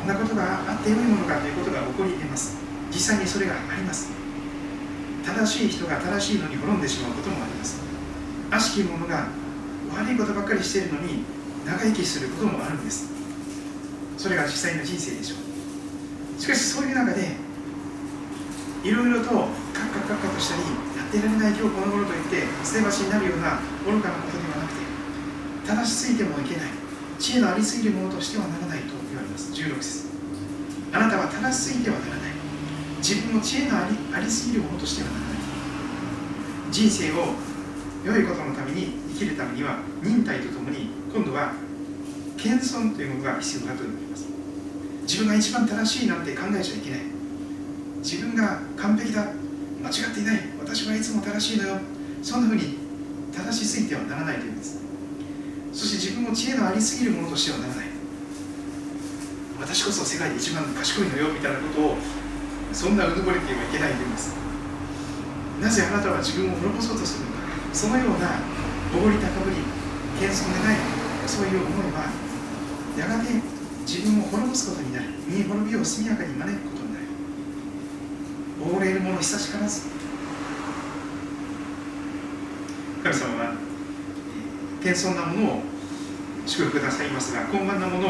[0.00, 2.56] こんなことがあってよいものかということが起こり得ます。
[2.90, 4.10] 実際にそれがあります。
[5.24, 7.80] 正しい人が正しいのに滅んでしまうこともあります。
[8.50, 9.28] 悪しき者が
[9.94, 11.24] 悪いことばっかりしているのに
[11.66, 13.10] 長生きすることもあるんです。
[14.16, 16.40] それが実際の人生でしょう。
[16.40, 17.36] しかしそういう中で
[18.84, 24.86] いろいろとカッカカッカとしたりやってられない今日この頃といって捨て橋になるような愚かなことではなくて
[25.66, 26.85] 正しすぎてもいけない。
[27.18, 29.52] 知恵のありすぎるものとしてはならないと言われます。
[29.52, 30.06] 16節。
[30.92, 32.32] あなたは正しすぎてはならない。
[32.98, 35.36] 自分の知恵のありありすぎるものとしてはならない。
[36.70, 37.34] 人生を
[38.04, 41.52] 良いことのために生きるためには忍耐とともに今度は
[42.36, 44.26] 謙遜というものが必要だと思います。
[45.02, 47.00] 自分が一番正しいなんて考えちゃいけない。
[47.98, 49.26] 自分が完璧だ。
[49.82, 50.40] 間違っていない。
[50.58, 51.78] 私はいつも正しいのよ。
[52.22, 52.78] そんなふうに
[53.32, 54.85] 正しすぎてはならないというんです。
[55.76, 57.86] そして自分も知恵のありすぎるものとしてはならない。
[59.60, 61.96] 私こそ世界で一番賢いのよみたいなことを
[62.72, 64.32] そんなうぬぼれてはいけないんです。
[65.60, 67.44] なぜあなたは自分を滅ぼそうとするのか。
[67.76, 68.40] そのような
[68.96, 69.56] おごり高ぶり
[70.18, 70.78] 謙遜でない
[71.26, 72.08] そういう思いは
[72.96, 73.28] やがて
[73.84, 77.06] 自分を滅ぼすことになる身滅びを速やかに招くことになる。
[78.64, 79.82] おごれる者久しからず。
[83.04, 83.55] 神様は
[84.86, 85.62] 謙遜なものを
[86.46, 88.08] 祝福くださいますが傲慢なもの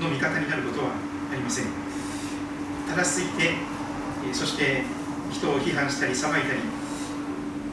[0.00, 0.90] の味方になることは
[1.32, 1.64] ありません。
[2.94, 3.54] 正しすぎて
[4.34, 4.82] そして
[5.32, 6.60] 人を批判したり裁いたり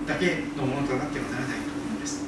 [0.08, 2.24] だけのものとなってはならないと思うんです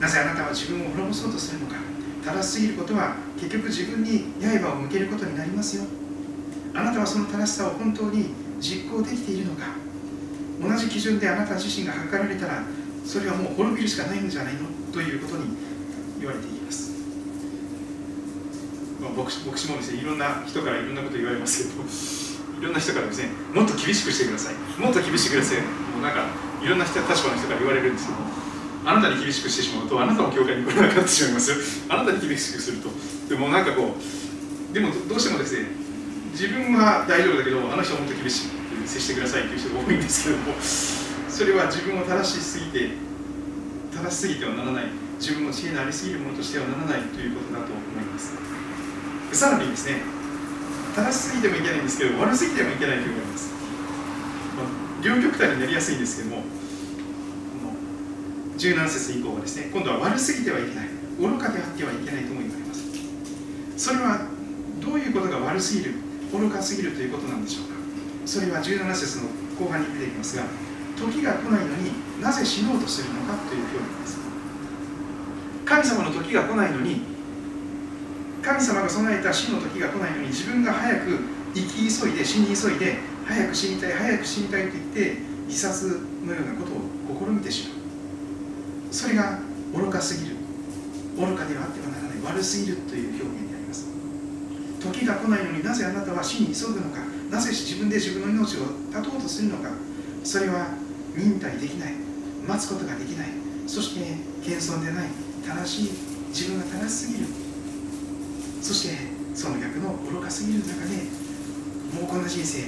[0.00, 1.76] なぜあなたは自分を滅ぼそうとするのか。
[2.24, 5.84] 正しすぎることは結局自分に刃を向けることになりますよ。
[6.74, 9.66] あなたはその正しさを本当に実行できているのか。
[10.60, 12.62] 同じ基準であなた自身が測られたら
[13.04, 14.60] それはもう滅びるしかないんじゃないの？
[14.92, 15.56] ということに
[16.18, 16.92] 言われています。
[19.00, 21.82] まあ、牧師牧師もですねいろんな人からいろんなこと言われますけど
[22.62, 24.54] いろんな人からですねもっと厳しくしてください。
[24.80, 26.26] もっと厳しくくださいもうなんか
[26.62, 28.18] いろんな人立場の人から言われるんですけど
[28.84, 31.52] あなたに厳しくしてしまうとあなたも教会に来なくなってしまいます
[31.88, 32.90] あなたに厳しくすると。
[33.28, 35.66] でもなんかこうでもどうしてもですね
[36.32, 41.01] 自分は大丈夫だけどあの人はもっと厳しく接してくださいという人が多いんですけども。
[41.42, 42.90] それは自分を正しすぎて
[43.90, 44.84] 正しすぎてはならない。
[45.18, 48.30] 自分の知恵のありすぎるものとしてはならないということだと思います。
[49.32, 50.02] さらにですね
[50.94, 53.50] 正しすぎてもいけないんですけど悪すぎてもいけないと思いうことです、
[54.54, 54.66] まあ、
[55.02, 56.44] 両極端になりやすいんですけども
[58.58, 60.88] 17節以降はですね今度は悪すぎてはいけない。
[61.18, 62.86] 愚かであってはいけないとも言われます。
[63.76, 64.28] それは
[64.78, 65.94] どういうことが悪すぎる
[66.30, 67.74] 愚かすぎるということなんでしょうか。
[68.26, 69.24] それは17節の
[69.58, 70.44] 後半に出てきますが
[70.96, 74.18] 時が来ないのになぜ死のうとするのかという表現です。
[75.64, 77.02] 神様の時が来ないのに
[78.42, 81.18] 神様が備えた死の時が来ないのに自分が早く
[81.54, 85.16] 生き急いで死に急いで早く死にたい早く死にたいと言って
[85.46, 87.78] 自殺のようなことを試みてしまう。
[88.90, 89.38] それが
[89.74, 90.36] 愚かすぎる。
[91.16, 93.86] 愚かではあってはならない悪すぎるという表現であります。
[94.80, 97.00] 時が来ないのになぜあなたは死に急ぐのか。
[97.30, 99.70] なぜ自分で自分の命を絶とうとするのか。
[100.24, 100.66] それは
[101.16, 101.94] 忍耐できない。
[102.46, 103.28] 待つことができない。
[103.66, 105.08] そして謙遜でない。
[105.46, 105.90] 正しい。
[106.28, 107.26] 自分が正しすぎる。
[108.62, 108.96] そして
[109.34, 110.96] その逆の愚かすぎる中で
[111.92, 112.64] もうこんな人生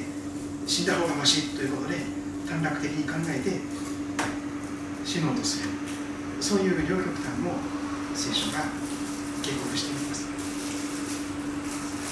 [0.67, 1.97] 死んだ方がましいということで
[2.49, 3.61] 短絡的に考えて
[5.05, 5.71] 死のうとする。
[6.41, 7.53] そういう両極端も
[8.15, 8.65] 聖書が
[9.43, 10.29] 警告しています。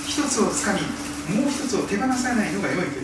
[0.06, 0.80] 一つをつかみ
[1.36, 3.00] もう一つを手放さないのが良いと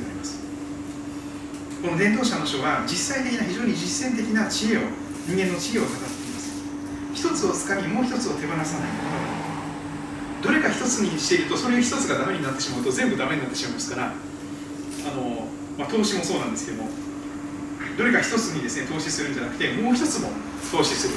[1.81, 4.81] この伝道者の書は実際的な非常に実践的な知恵を
[5.27, 6.65] 人間の知恵を語っています。
[7.15, 8.91] 一つをつかみもう一つを手放さない
[10.43, 15.47] どれか一つにしているとそれ一つがダメになってしまうと全部ダメになってしまいますからあの、
[15.79, 16.91] まあ、投資もそうなんですけども
[17.97, 20.31] どれか一つにですね投資するんじゃなくてもう一つも
[20.71, 21.15] 投資する。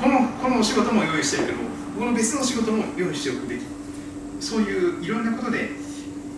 [0.00, 1.58] このこのお仕事も用意しているけど
[1.98, 3.62] この別の仕事も用意しておくべき。
[4.40, 5.70] そういういろんなことで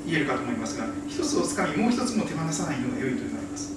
[0.09, 3.76] 言えるかと思いますが一つをつかみもう一つも手放さないのが良いと言われます。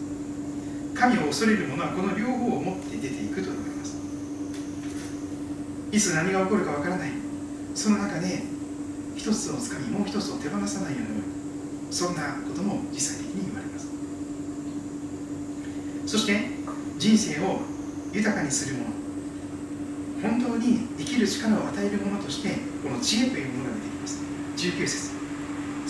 [0.96, 3.98] 神を恐れる者はこの両方を持って出ていくと言われます。
[5.92, 7.12] いつ何が起こるかわからない。
[7.76, 8.44] その中で
[9.18, 11.08] 一つをつかみもう一つを手放さないように
[11.92, 13.88] そんなことも実際的に言われます。
[16.06, 16.50] そして
[16.98, 17.60] 人生を
[18.14, 18.92] 豊かにするもの
[20.22, 22.50] 本当に生きる力を与えるものとして
[22.84, 24.20] この知恵というものが出てきます。
[24.56, 25.21] 19節。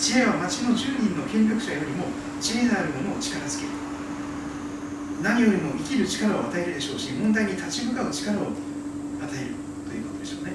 [0.02, 2.06] 知恵は町の10人の権力者よりも
[2.40, 3.66] 知恵のあるものを力づけ。
[3.66, 3.70] る
[5.22, 9.54] 何よりも生きる力を与えるでしょうし問題に立ち向かう力を与える
[9.86, 10.50] ということでしょうね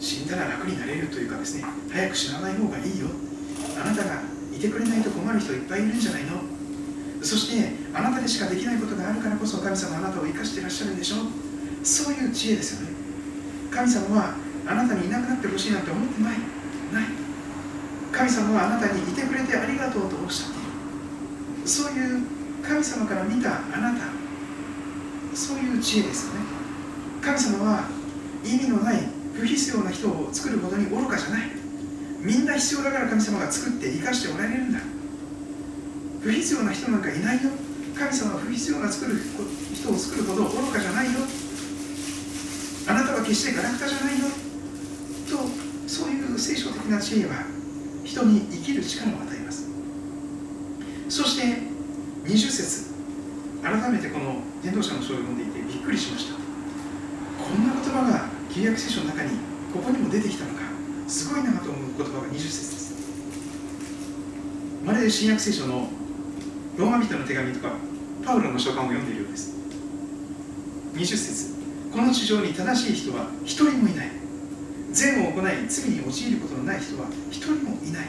[0.00, 3.06] 死んだら楽になれるというかですね早く死なない方がいいよ。
[3.80, 4.20] あなたが
[4.52, 6.42] いてくれないと困る人いっぱいいるんじゃないの。
[7.22, 11.86] そしてあなたにしかできないことがあるからこそ神様あなたを生かしていらっしゃるんでしょう。
[11.86, 12.94] そういう知恵ですよね。
[13.70, 16.38] 神様はあなたにいなくなってほしいなんて思ってない。
[16.92, 17.04] ない。
[18.12, 20.62] 神様はあなたにいてくれてありがとうとおっしゃってい
[21.62, 21.68] る。
[21.68, 22.22] そういう
[22.62, 24.06] 神様から見たあなた。
[25.34, 26.40] そういう知恵ですよね。
[27.20, 27.84] 神様は
[28.44, 31.50] 意味のない不必要な人を作るほどに愚かじゃない。
[32.20, 34.80] みんな必要だから神様が作って生かしておられるんだ。
[36.22, 37.50] 不必要な人なんかいないよ。
[37.94, 39.20] 神様は不必要な作る
[39.74, 41.20] 人を作るほど愚かじゃないよ。
[42.86, 44.26] あなたは決してガラクタじゃないよ。
[46.34, 47.46] そういう聖書的な知恵は
[48.02, 49.68] 人に生きる力を与えます。
[51.08, 51.58] そして
[52.24, 52.94] 20節。
[53.62, 56.34] 改めてこの伝道者の書を読んでいてびっくりしました。
[56.34, 59.30] こんな言葉が旧約聖書の中に
[59.72, 60.64] ここにも出てきたのか。
[61.06, 62.94] すごいなと思う言葉が20節です。
[64.84, 65.88] まるで新約聖書の
[66.76, 67.74] ローマ人の手紙とか
[68.24, 69.54] パウロの書簡を読んでいるようです。
[70.94, 71.54] 20節。
[71.92, 74.23] この地上に正しい人は一人もいない。
[74.94, 78.06] 善を行い罪に陥ることのない人は一人もいない。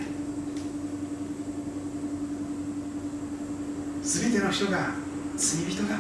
[4.04, 4.92] 全ての人が
[5.36, 5.98] 罪人だ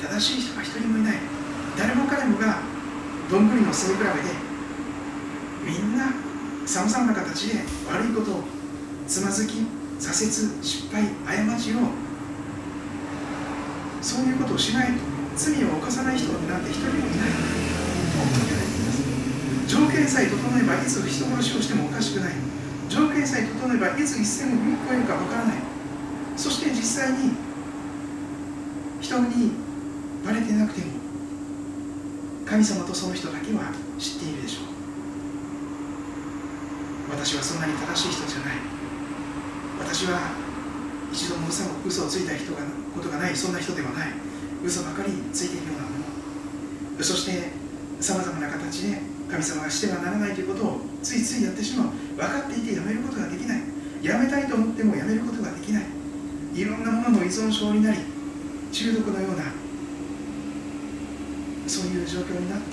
[0.00, 1.16] 正しい人が一人もいない。
[1.76, 2.62] 誰も彼もが
[3.30, 4.10] どんぐりの背比べで
[5.66, 6.06] みんな
[6.64, 8.44] さまざまな形で悪いことを
[9.06, 9.66] つまずき
[10.00, 11.04] 挫折失敗
[11.46, 11.76] 過ちを
[14.00, 14.92] そういうことをしない
[15.36, 17.10] 罪を犯さない人なんて一人もいない。
[18.16, 19.05] と思っています
[19.66, 22.32] 条件さえ整えばいつ人殺しをしてもおかしくない。
[22.88, 25.56] 条件さえ整えばいつ一線を踏み越えるかわからない。
[26.36, 27.32] そして実際に
[29.00, 29.52] 人に
[30.24, 30.86] バレてなくても
[32.44, 34.66] 神様とその人だけは知っているでしょう。
[37.10, 38.56] 私はそんなに正しい人じゃない。
[39.80, 40.30] 私は
[41.12, 42.58] 一度も嘘嘘をついた人が
[42.94, 44.12] ことがないそんな人ではない。
[44.64, 45.90] 嘘ばかりついているようなも
[46.98, 47.04] の。
[47.04, 47.50] そして
[48.00, 51.88] さまざまな形で神様がしてはならないということをついついやってしまう。
[52.16, 53.62] 分かっていてやめることができない。
[54.02, 55.84] やめたいと思ってもやめることができない。
[56.54, 57.98] いろんなものの依存症になり
[58.72, 59.44] 中毒のような
[61.66, 62.64] そういう状況になって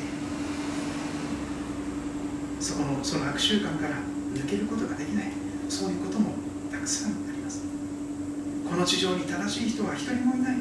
[2.60, 3.96] そこのその悪習慣から
[4.34, 5.32] 抜けることができない。
[5.68, 6.36] そういうことも
[6.72, 7.64] たくさんあります。
[8.70, 10.58] この地上に正しい人は一人もいない。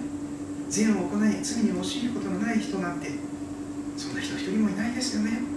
[0.68, 3.10] 善を行い罪に陥ることのない人なんて
[3.98, 5.51] そんな人一人もいないですよね。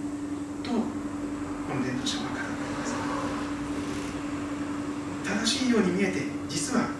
[0.66, 0.82] とこ
[1.74, 2.44] の伝道者は語ってい
[2.74, 2.94] ます。
[5.24, 6.90] 正しいように見えて実は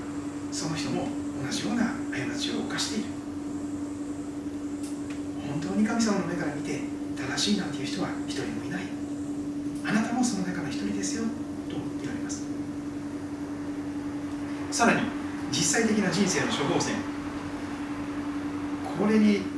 [0.53, 1.09] その人も
[1.43, 1.91] 同じような過
[2.39, 3.11] ちを犯している。
[5.51, 6.81] 本当に神様の目から見て
[7.17, 8.83] 正しいなんていう人は一人もいない。
[9.85, 11.25] あなたもその中の一人ですよ
[11.69, 12.45] と言われます。
[14.71, 15.01] さらに
[15.51, 16.95] 実際的な人生の処方箋。
[18.99, 19.56] これに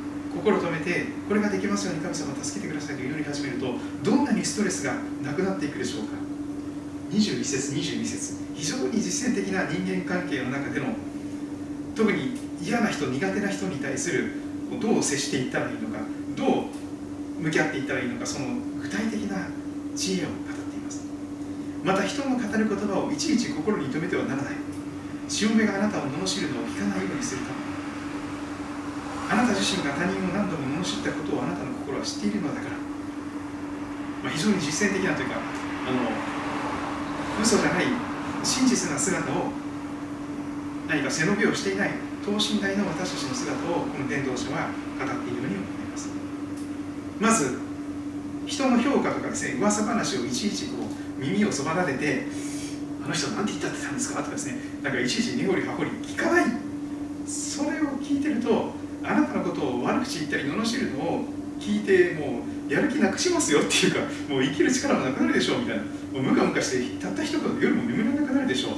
[0.49, 6.17] 心を止めてこれができますように神様助けてくださいと祈り始めるとどんなにストレスがなくなっていくでしょうか。
[7.11, 10.87] 21節22節非常に実践的な人間関係の中での
[11.95, 14.33] 特に嫌な人苦手な人に対する
[14.81, 16.01] どう接していったらいいのか
[16.37, 16.65] どう
[17.41, 18.47] 向き合っていったらいいのかその
[18.81, 19.49] 具体的な
[19.97, 20.35] 知恵を語っ
[20.71, 21.05] ています。
[21.85, 24.55] また人の語る言葉をいちいち心に留めてはならない。
[25.29, 27.68] 潮目があなたを罵るのを聞かないようにするため。
[29.31, 32.77] あなた自身が他人を何度も罵ったことをあなたの心は知っているのだから、
[34.25, 36.09] まあ、非常に実践的なというかあの
[37.43, 37.85] 嘘じゃない
[38.43, 39.53] 真実な姿を
[40.89, 41.91] 何か背伸びをしていない
[42.25, 46.09] 等身大の私たちの姿をこの伝道者は語っているように思います。
[47.21, 47.59] まず
[48.47, 50.85] 人の評価とかですね噂話をいちいちこ
[51.19, 52.27] う耳をそば立てて
[53.05, 54.21] あの人なんて言ったってたんですか？
[54.21, 56.45] とかですねなんかいちいち根掘り葉掘り聞かない。
[57.27, 58.73] それを聞いてると
[59.09, 61.25] あなたのことを悪口言ったり罵るのを
[61.59, 65.83] 聞いてもうやる気なくしますよっていうかもう生きる力もなくなるでしょうみたいな。
[65.83, 68.73] もうムカムカしてたった一言で夜も眠れなくなるでしょう。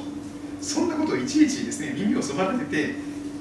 [0.61, 2.95] そんなことをいちいちですね耳をそば立てて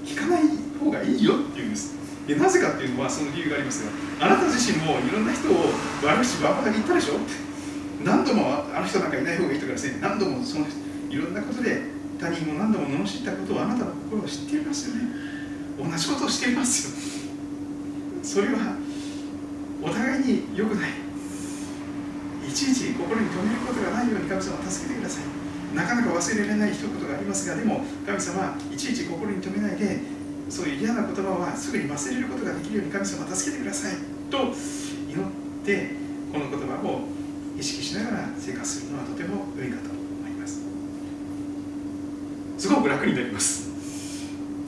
[0.05, 0.43] 聞かない
[0.79, 1.95] 方がいいよっていうんです。
[2.27, 3.85] でなぜかっていうのはその理由があります
[4.19, 5.69] があなた自身もいろんな人を
[6.03, 7.49] 悪口ばばだに言ったでしょって。
[8.03, 9.99] 何度もあの人なんかいない方がいいとかですね。
[10.01, 10.65] 何度もその
[11.09, 11.81] いろんなことで
[12.19, 15.01] 他人を何度も罵ったことをあなたの心を知っていますよね。
[15.79, 18.21] 同じことをしていますよ。
[18.21, 18.75] それは
[19.81, 20.91] お互いに良くない。
[22.47, 25.39] いちいち心に留めることがないように神様助けてください。
[25.73, 29.99] なかなか忘れられない一言がありますがでも神様はいちいち心に留めないで
[30.49, 33.93] そういう嫌な言葉はすぐに忘れることができるように神様助けてください
[34.31, 34.37] と
[35.07, 35.25] 祈っ
[35.63, 35.91] て
[36.33, 37.01] この言葉を
[37.57, 40.61] 意識しながら生活するのはとても良いかと思います。
[42.57, 43.69] すごく楽になります。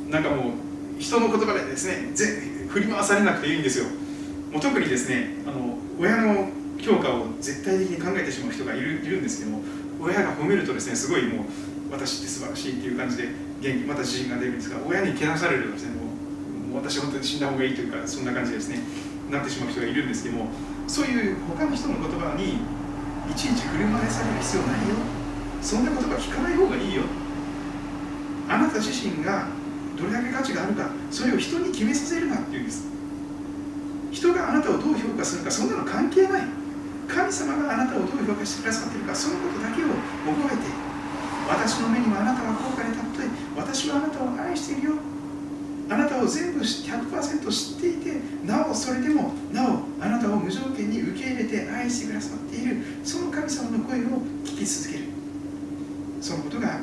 [0.09, 0.70] なんかもう
[1.01, 3.85] 人の言葉でですね全振り回されなくていいんですよ。
[4.51, 6.49] もう特にですねあの親の
[6.79, 9.63] 評価を絶対的に考えてしまう人がいるいるんですけども
[9.99, 11.45] 親が褒めるとですねすごいもう
[11.91, 13.29] 私って素晴らしいっていう感じで
[13.61, 18.79] 元気また自信が出るんですが親にけなされるとですねもう私本当に死んだ方がいいというかそんな感じでですね
[19.29, 20.47] なってしまう人がいるんですけども
[20.87, 22.59] そういう他の人の言葉に
[23.31, 24.95] いちいち振る舞いされる必要ないよ。
[25.61, 27.03] そんな言葉聞かない方がいいよ。
[28.49, 29.47] あなた自身が
[30.01, 32.87] どれだけ価値があるかそれを人に決めさせるなっていうんです。
[34.11, 36.61] 人があなたをどう評価するかそんなの関係ない。
[37.07, 39.87] 神様があなたをどう評価してくださっているかそのことだけを
[40.31, 40.71] 覚えて
[41.49, 43.25] 私の目にはあなたは高価でたっとい
[43.57, 44.93] 私はあなたを愛しているよ。
[45.89, 55.05] あなたを全部100%知っていてなおそれでもなおあなたを無条件に受け入れて愛してくださっているその神様の声を聞き続ける。
[56.21, 56.79] そのことが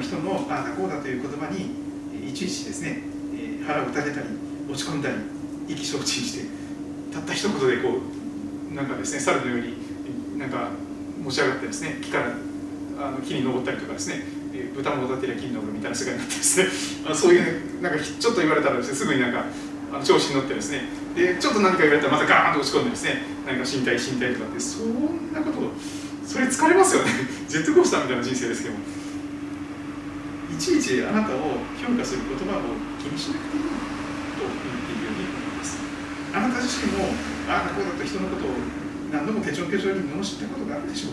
[0.00, 1.70] 人のああだこうだという言葉に
[2.28, 3.02] いちいちですね、
[3.34, 4.26] え腹を打たれたり
[4.70, 5.16] 落ち込んだり
[5.72, 6.44] 意気消沈して
[7.12, 7.98] たった一言でこ
[8.70, 10.68] うなんかですね猿のようになんか
[11.22, 12.32] 持ち上がってですね木から
[13.00, 14.22] あの木に登ったりとかですね、
[14.52, 16.68] え豚も立てりゃ木に登るみたいな世界になってですね。
[17.10, 19.44] あそういう、なんかちょっと言われたらですねすぐになんか
[19.92, 20.84] あの調子に乗ってですね。
[21.16, 25.72] でちょっと何か言われたらまたガーンと落ち込んでですねなんか身体身体とかってそんなこと
[26.26, 27.10] それ疲れますよね。
[27.48, 28.99] ジェットコースターみたいな人生ですけども。
[30.52, 31.38] いちいちあなたを
[31.78, 32.62] 評価する言葉を
[32.98, 33.70] 気にしなくていいと
[34.42, 34.52] 言っ
[34.84, 35.78] ているように思います。
[36.34, 37.14] あなた自身も
[37.48, 38.50] ああこうだと人のことを
[39.12, 41.12] 何度もケチョンケチョンに罵ったことがあるでしょう。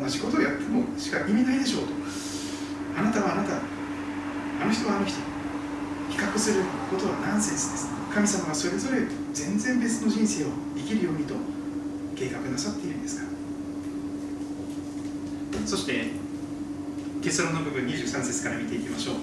[0.00, 1.86] 同じことをやってもしか意味ないでしょう。
[1.86, 1.92] と
[2.98, 3.60] あなたはあなたあ
[4.64, 5.18] の人はあの人。
[6.10, 7.88] 比較することはナンセンスです。
[8.12, 9.02] 神様はそれぞれ
[9.32, 11.34] 全然別の人生を生きるようにと
[12.14, 13.30] 計画なさっているんですから。
[15.66, 16.12] そして
[17.24, 19.14] 結論の部分23節から見ていきましょう。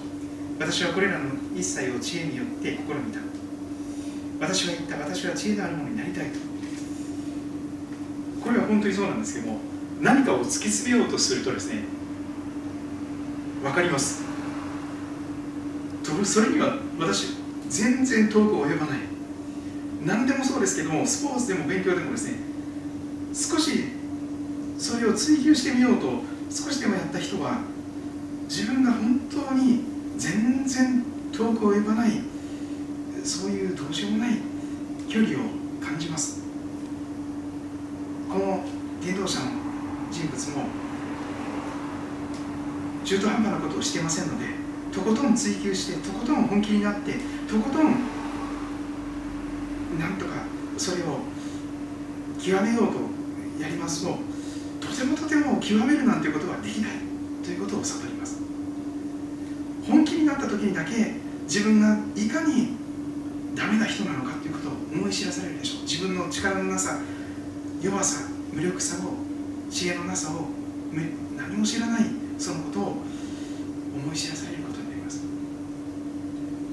[0.58, 3.20] 私はこれらの一切を知恵によって試みた
[4.40, 4.96] 私は言った。
[4.96, 6.40] 私は知恵のあるものになりたいと。
[8.42, 9.60] これは本当にそうなんですけども
[10.00, 11.84] 何かを突き詰めようとするとですね
[13.62, 14.24] 分かります。
[16.24, 17.36] それには私
[17.68, 18.98] 全然遠く及ばない。
[20.04, 22.38] 何でもそうですけどもスポーツでも勉強でもですね
[23.32, 23.84] 少し
[24.76, 27.60] それを追求してみようと少しでもやった人は
[28.54, 29.80] 自分が本当に
[30.18, 32.20] 全然遠く及ばない
[33.24, 34.36] そういうどうしようもない
[35.08, 35.42] 距離を
[35.80, 36.42] 感じます。
[38.28, 38.62] この
[39.02, 39.46] 伝道者の
[40.10, 40.66] 人物も
[43.02, 44.44] 中途半端なことをしてませんので
[44.92, 47.12] とことん追求してとことん本気になって
[47.48, 47.84] とことん
[49.98, 50.32] なんとか
[50.76, 51.20] それを
[52.38, 52.98] 極めようと
[53.62, 54.18] やりますと
[54.86, 57.11] とてもとても極めるなんてことはできない。
[57.42, 58.38] ということを悟ります。
[59.86, 62.76] 本気になった時にだけ自分がいかに
[63.54, 65.82] ダメな人なのかということを思い知らされるでしょう。
[65.82, 66.98] 自分の力のなさ
[67.80, 69.14] 弱さ無力さを
[69.70, 70.46] 知恵のなさを
[71.36, 72.04] 何も知らない
[72.38, 73.02] そのことを
[73.94, 75.20] 思い知らされることになります。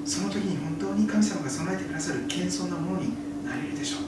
[0.06, 3.12] その時に本当に神様が備えてくださる謙遜なものに
[3.44, 4.00] なれるでしょう。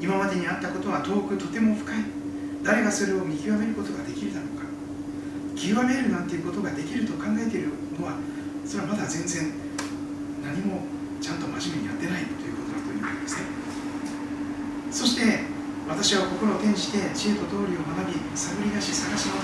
[0.00, 1.96] 今までにあったことは遠くとても深い。
[2.62, 4.61] 誰がそれを見極めることができるだろうか。
[5.62, 8.18] 極めるなんていうことができると考えているのは
[8.66, 9.52] それはまだ全然
[10.42, 10.82] 何も
[11.20, 13.46] ちゃんと真面目にやってないということだというわけですね。
[14.90, 15.46] そして
[15.88, 19.42] 私は心を転じて知恵と道理を学び探り出し探し求め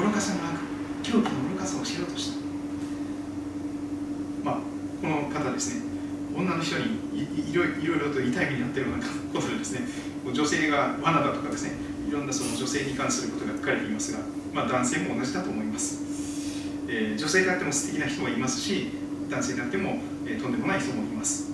[0.00, 0.08] た。
[0.08, 0.56] 愚かさの悪
[1.02, 2.38] 狂気の愚かさを知ろうとした。
[4.42, 4.60] まあ
[5.02, 5.82] この方ですね。
[6.34, 9.80] 女の人にいろいろと痛い目に遭ってるようなことでですね。
[10.32, 11.72] 女性が罠だとかですね。
[12.08, 14.20] いろんなその女性に関することが書かれていますが、
[14.52, 16.02] まあ、男性も同じだと思います、
[16.88, 18.88] えー、女性であっても素敵な人もいますし
[19.28, 21.50] 男性であっても、えー、とんでもない人もいます、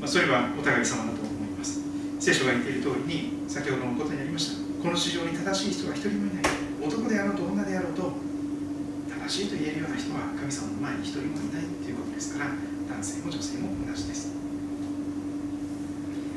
[0.00, 1.80] まあ、それはお互い様だと思います。
[2.20, 4.82] 聖書が言っている通りに先ほどのことにありました。
[4.82, 6.44] この市場に正しい人は一人もいない。
[6.82, 8.12] 男であろうと女であろうと
[9.10, 12.50] 正しいと言えるような人は神様の前に一人もいないということですから
[12.88, 14.32] 男性も女性も同じです。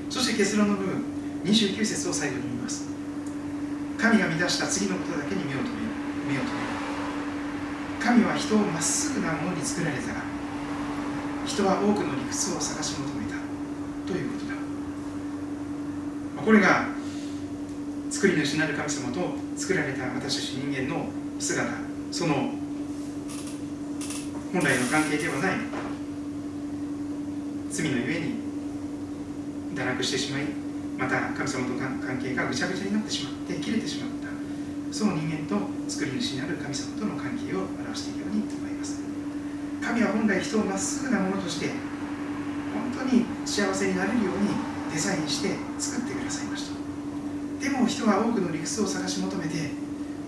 [0.10, 1.04] そして結論の部分
[1.46, 2.90] 29節を最後に見ます。
[4.00, 6.60] 神が乱した次のことだけに目を留め目を留め
[8.00, 10.30] 神は人をまっすぐなものに作られたが
[11.50, 13.36] 人は多くの理屈を探し求めた。
[14.06, 14.54] ということだ。
[16.46, 16.86] これが
[18.12, 19.20] 作り主なる神様と
[19.58, 21.08] 作られた私たち人間の
[21.40, 21.68] 姿。
[22.12, 22.36] その
[24.54, 25.52] 本来の関係ではない。
[27.72, 28.36] 罪のゆえに
[29.76, 30.44] 堕落してしまい
[31.00, 34.28] また神様との関係がぐちゃぐちゃになってしまって切れてしまった
[34.92, 35.56] その人間と
[35.88, 39.00] 作り主になる神様との関係を表しているように思います。
[39.82, 41.68] 神は本来人をまっすぐなものとして
[42.74, 44.50] 本当に幸せになれるように
[44.92, 46.76] デザインして作ってくださいました。
[47.64, 49.72] でも人は多くの理屈を探し求めて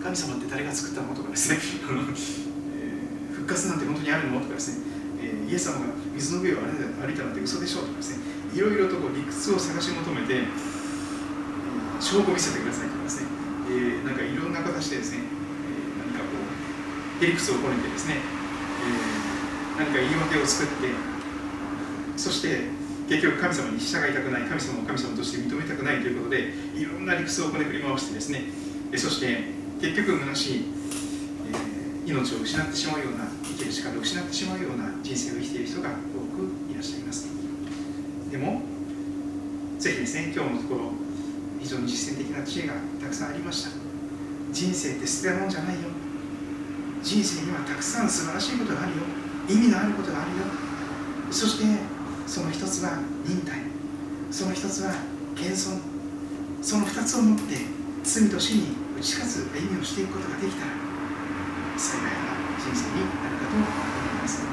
[0.02, 1.60] 神様って誰が作ったのとかですね。
[3.36, 4.40] 復活なんて本当にあるの？
[4.40, 4.86] とかですね、
[5.50, 5.80] イエス様が
[6.16, 7.82] 水の上を歩いたなんて嘘でしょ？
[7.82, 8.24] うとかですね。
[8.54, 10.44] いろいろとこう理屈を探し求めて
[12.02, 13.28] 証拠を見せてくださいとかですね、
[13.70, 16.36] えー、なんかいろんな形でですね、えー、何かこ
[17.22, 18.16] うへりくつをこねてですね、
[19.78, 20.90] えー、何か言い訳を作って
[22.18, 22.68] そして
[23.08, 28.44] 結局神様に従いたくない神様を神様として認めたくないということでいろんな理屈をこねくり回してですね
[28.98, 29.48] そして
[29.80, 30.66] 結局虚しい、
[31.48, 35.94] えー、命を失ってしまうような生きる力を失ってしまうような人生を生きている人が多
[36.36, 37.31] くいらっしゃいます。
[38.32, 38.62] でも
[39.78, 40.92] ぜひですね今日のところ
[41.60, 43.70] 非常に実践的な知恵がたくさんありました。
[44.52, 45.90] 人生って捨てたもんじゃないよ。
[47.04, 48.98] 人生にはたくさん素晴らしいことがあるよ。
[49.48, 50.38] 意味のあることがあるよ。
[51.30, 51.66] そして
[52.26, 53.60] その一つは忍耐。
[54.32, 54.94] その一つは
[55.36, 55.80] 謙遜。
[56.62, 57.58] その二つをもって
[58.04, 60.72] 罪と死に打ち勝つ歩みをしていくことができたら
[61.76, 62.10] 幸いな
[62.60, 63.68] 人生になるかと思い
[64.22, 64.44] ます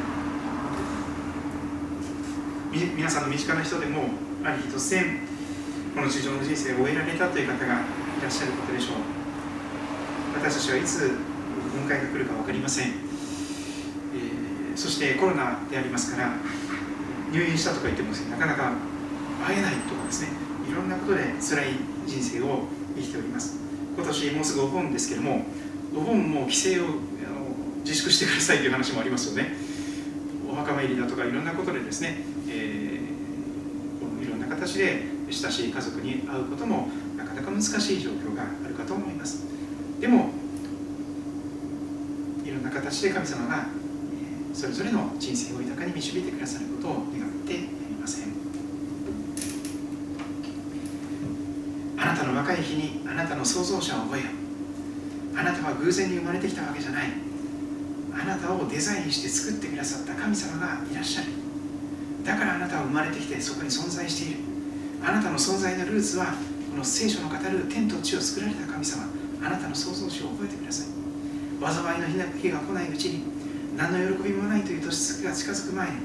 [2.70, 4.10] 皆さんの身近な人でも
[4.44, 5.20] ある日突然
[5.94, 7.68] この地上の人生を終えられたという方がい
[8.22, 8.96] らっしゃることでしょう。
[10.38, 16.34] 私たちはいつ迎えが来るか分かりません、えー、そしてコロナでありますから
[17.32, 18.74] 入院したとか言ってもなかなか
[19.46, 20.28] 会えないとかですね
[20.70, 21.72] いろんなことで辛い
[22.06, 23.56] 人生を生きております。
[23.96, 25.46] 今年もうすぐお盆ですけども
[25.96, 26.84] お盆も規制を
[27.82, 29.56] 自粛してくださいという話もありますよね。
[30.50, 32.18] お墓参りだとかいろんなことでですね、
[34.68, 39.46] 形で親しい家族に会うこともなかなか難しい状況があるかと思います。
[39.98, 40.30] でも
[42.44, 43.66] いろんな形で神様が
[44.52, 47.58] それぞれの人生を豊かに導いてくださることを願ってい
[48.00, 48.28] ません。
[51.96, 54.26] あなたの若い日にあなたの創造者を覚えよ
[55.36, 57.12] あなたは偶然に生まれてきたわけじゃない。
[58.20, 61.28] あなたをデザインして作ってくださった神様がいらっしゃる。
[62.24, 64.47] だからあなたは生まれてきてそこに存在している。
[65.02, 66.34] あなたの存在のルーツは
[66.70, 69.04] この聖書の語る天と地を作られた神様。
[69.40, 70.86] あなたの創造主を覚えてください。
[71.60, 73.22] 災いの日が来ないうちに
[73.76, 75.96] 何の喜びもないという年月が近づく前に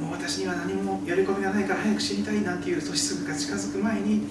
[0.00, 4.26] もう私には何も喜びがないから早く死にたいなんていう年月が近づく前に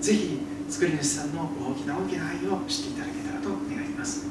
[0.00, 4.26] ぜひ作り主さんの大きな大きな愛を知っていただけたらと願います。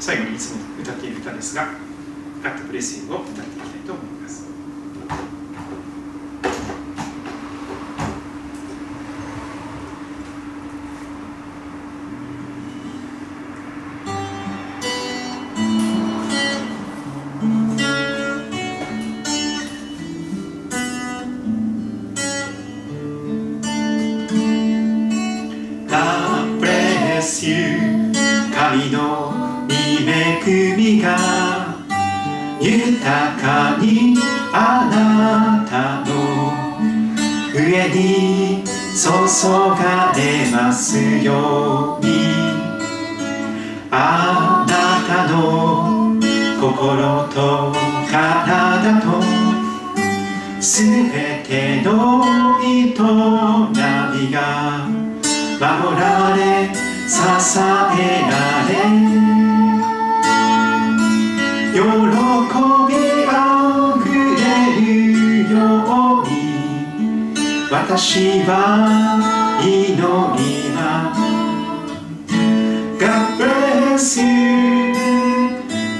[0.00, 1.68] 最後にいつも歌っている歌ですが
[2.43, 4.49] 「ガットブレッシング」を歌っていきたいと思います
[26.59, 27.82] bless you
[33.04, 34.16] 豊かに
[34.50, 36.14] あなたの
[37.52, 39.04] 上に注
[39.44, 42.08] がれますように
[43.90, 44.72] あな
[45.06, 46.18] たの
[46.58, 47.74] 心と
[48.10, 49.20] 体と
[50.62, 50.82] す
[51.12, 52.24] べての
[52.64, 54.88] 営みが
[55.60, 56.72] 守られ
[57.06, 57.20] 支
[57.58, 57.60] え
[58.30, 58.32] ら
[58.66, 59.23] れ
[67.96, 71.20] 私は祈ります
[72.98, 74.26] God bless you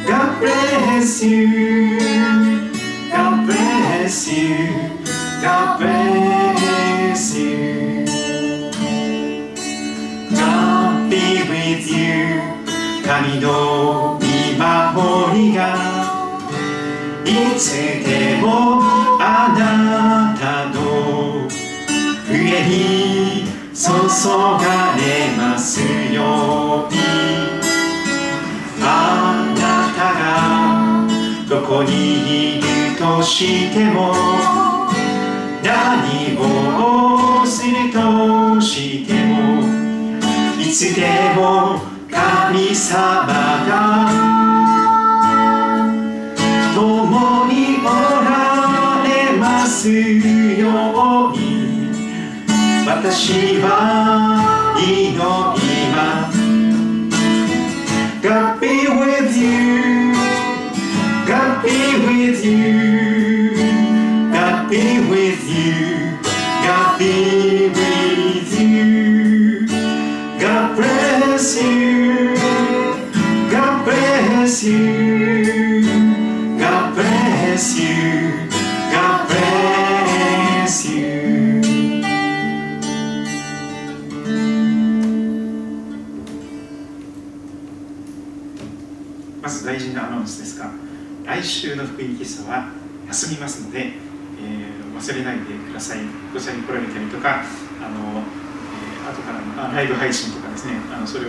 [0.04, 1.46] God bless you
[3.12, 4.74] God bless you
[5.40, 8.04] God bless you
[10.34, 12.42] God be with you
[13.06, 15.62] 神の見守りが
[17.24, 17.70] いつ
[18.04, 18.73] でも
[24.14, 27.00] 注がれますように
[28.80, 34.14] あなたがどこにいるとしても
[35.64, 39.60] 何をするとしても
[40.60, 43.26] いつでも神様
[43.66, 44.12] が
[46.72, 47.84] 共にお
[48.22, 50.33] られます。
[53.13, 55.19] 私は祈り
[55.93, 56.39] ます
[58.21, 60.11] God be with you
[61.27, 61.69] God be
[62.07, 62.92] with you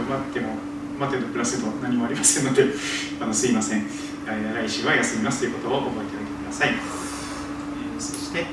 [0.05, 0.55] 待っても
[0.99, 2.65] 待てど暮らせど何もありませんので
[3.19, 3.85] あのすいません、
[4.25, 8.45] 来週は休みますということを覚えておいてください、えーそして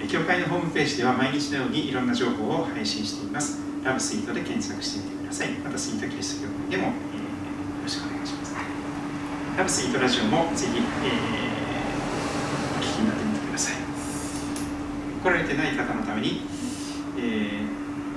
[0.00, 3.58] えー教会のホームページでは毎日のようにいろんな情報を配信しています。
[3.82, 5.50] ラブスイートで検索してみてください。
[5.64, 8.54] またスイートキリスト教会でも、えーよろしくお願いします。
[9.58, 10.82] ラブスイートラジオもぜひ、えー
[12.78, 13.74] お聞きになってみてください。
[15.22, 16.46] 来られてない方のために、
[17.18, 17.60] え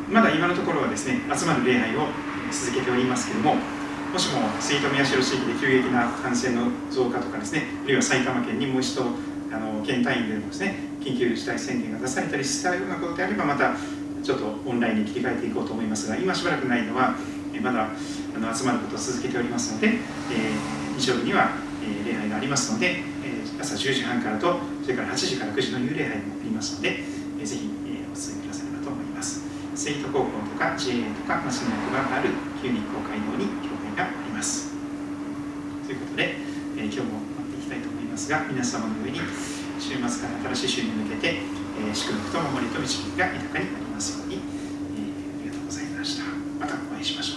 [0.09, 2.07] ーまだ今のところはですね集まる礼拝を
[2.52, 3.56] 続けておりますけれども
[4.14, 9.04] もしもスイート宮代地域で急激な感染の増加とかですねあるいは埼玉県にもう一度
[9.52, 13.76] あの県単位でもですね緊急事態宣言が出されたりしたようなことであればまた
[14.24, 17.16] ちょっとオンラインに切り替えていこうと思いますが今しばらくないのは、
[17.62, 17.89] まだ
[18.36, 27.00] あの集まることを続けておりますので、えー、日曜日には、え礼拝がありますので、え朝10時半からとそれから8時から9時の幽霊杯もありますので、
[27.41, 27.70] えぜひ、
[29.88, 32.27] 成都高校とか JA とか、まあ、その役場がある
[32.61, 34.75] 旧日光街道に教会があります。
[35.85, 36.35] ということで、
[36.75, 39.19] えー、今日も待っていきたいと思いますが皆様の上に
[39.79, 46.23] 週末から新しい週に向けて、えー、祝福と守りと導きが豊かになりますように、えー、ありがとうございました。
[46.59, 47.31] またお会いしまし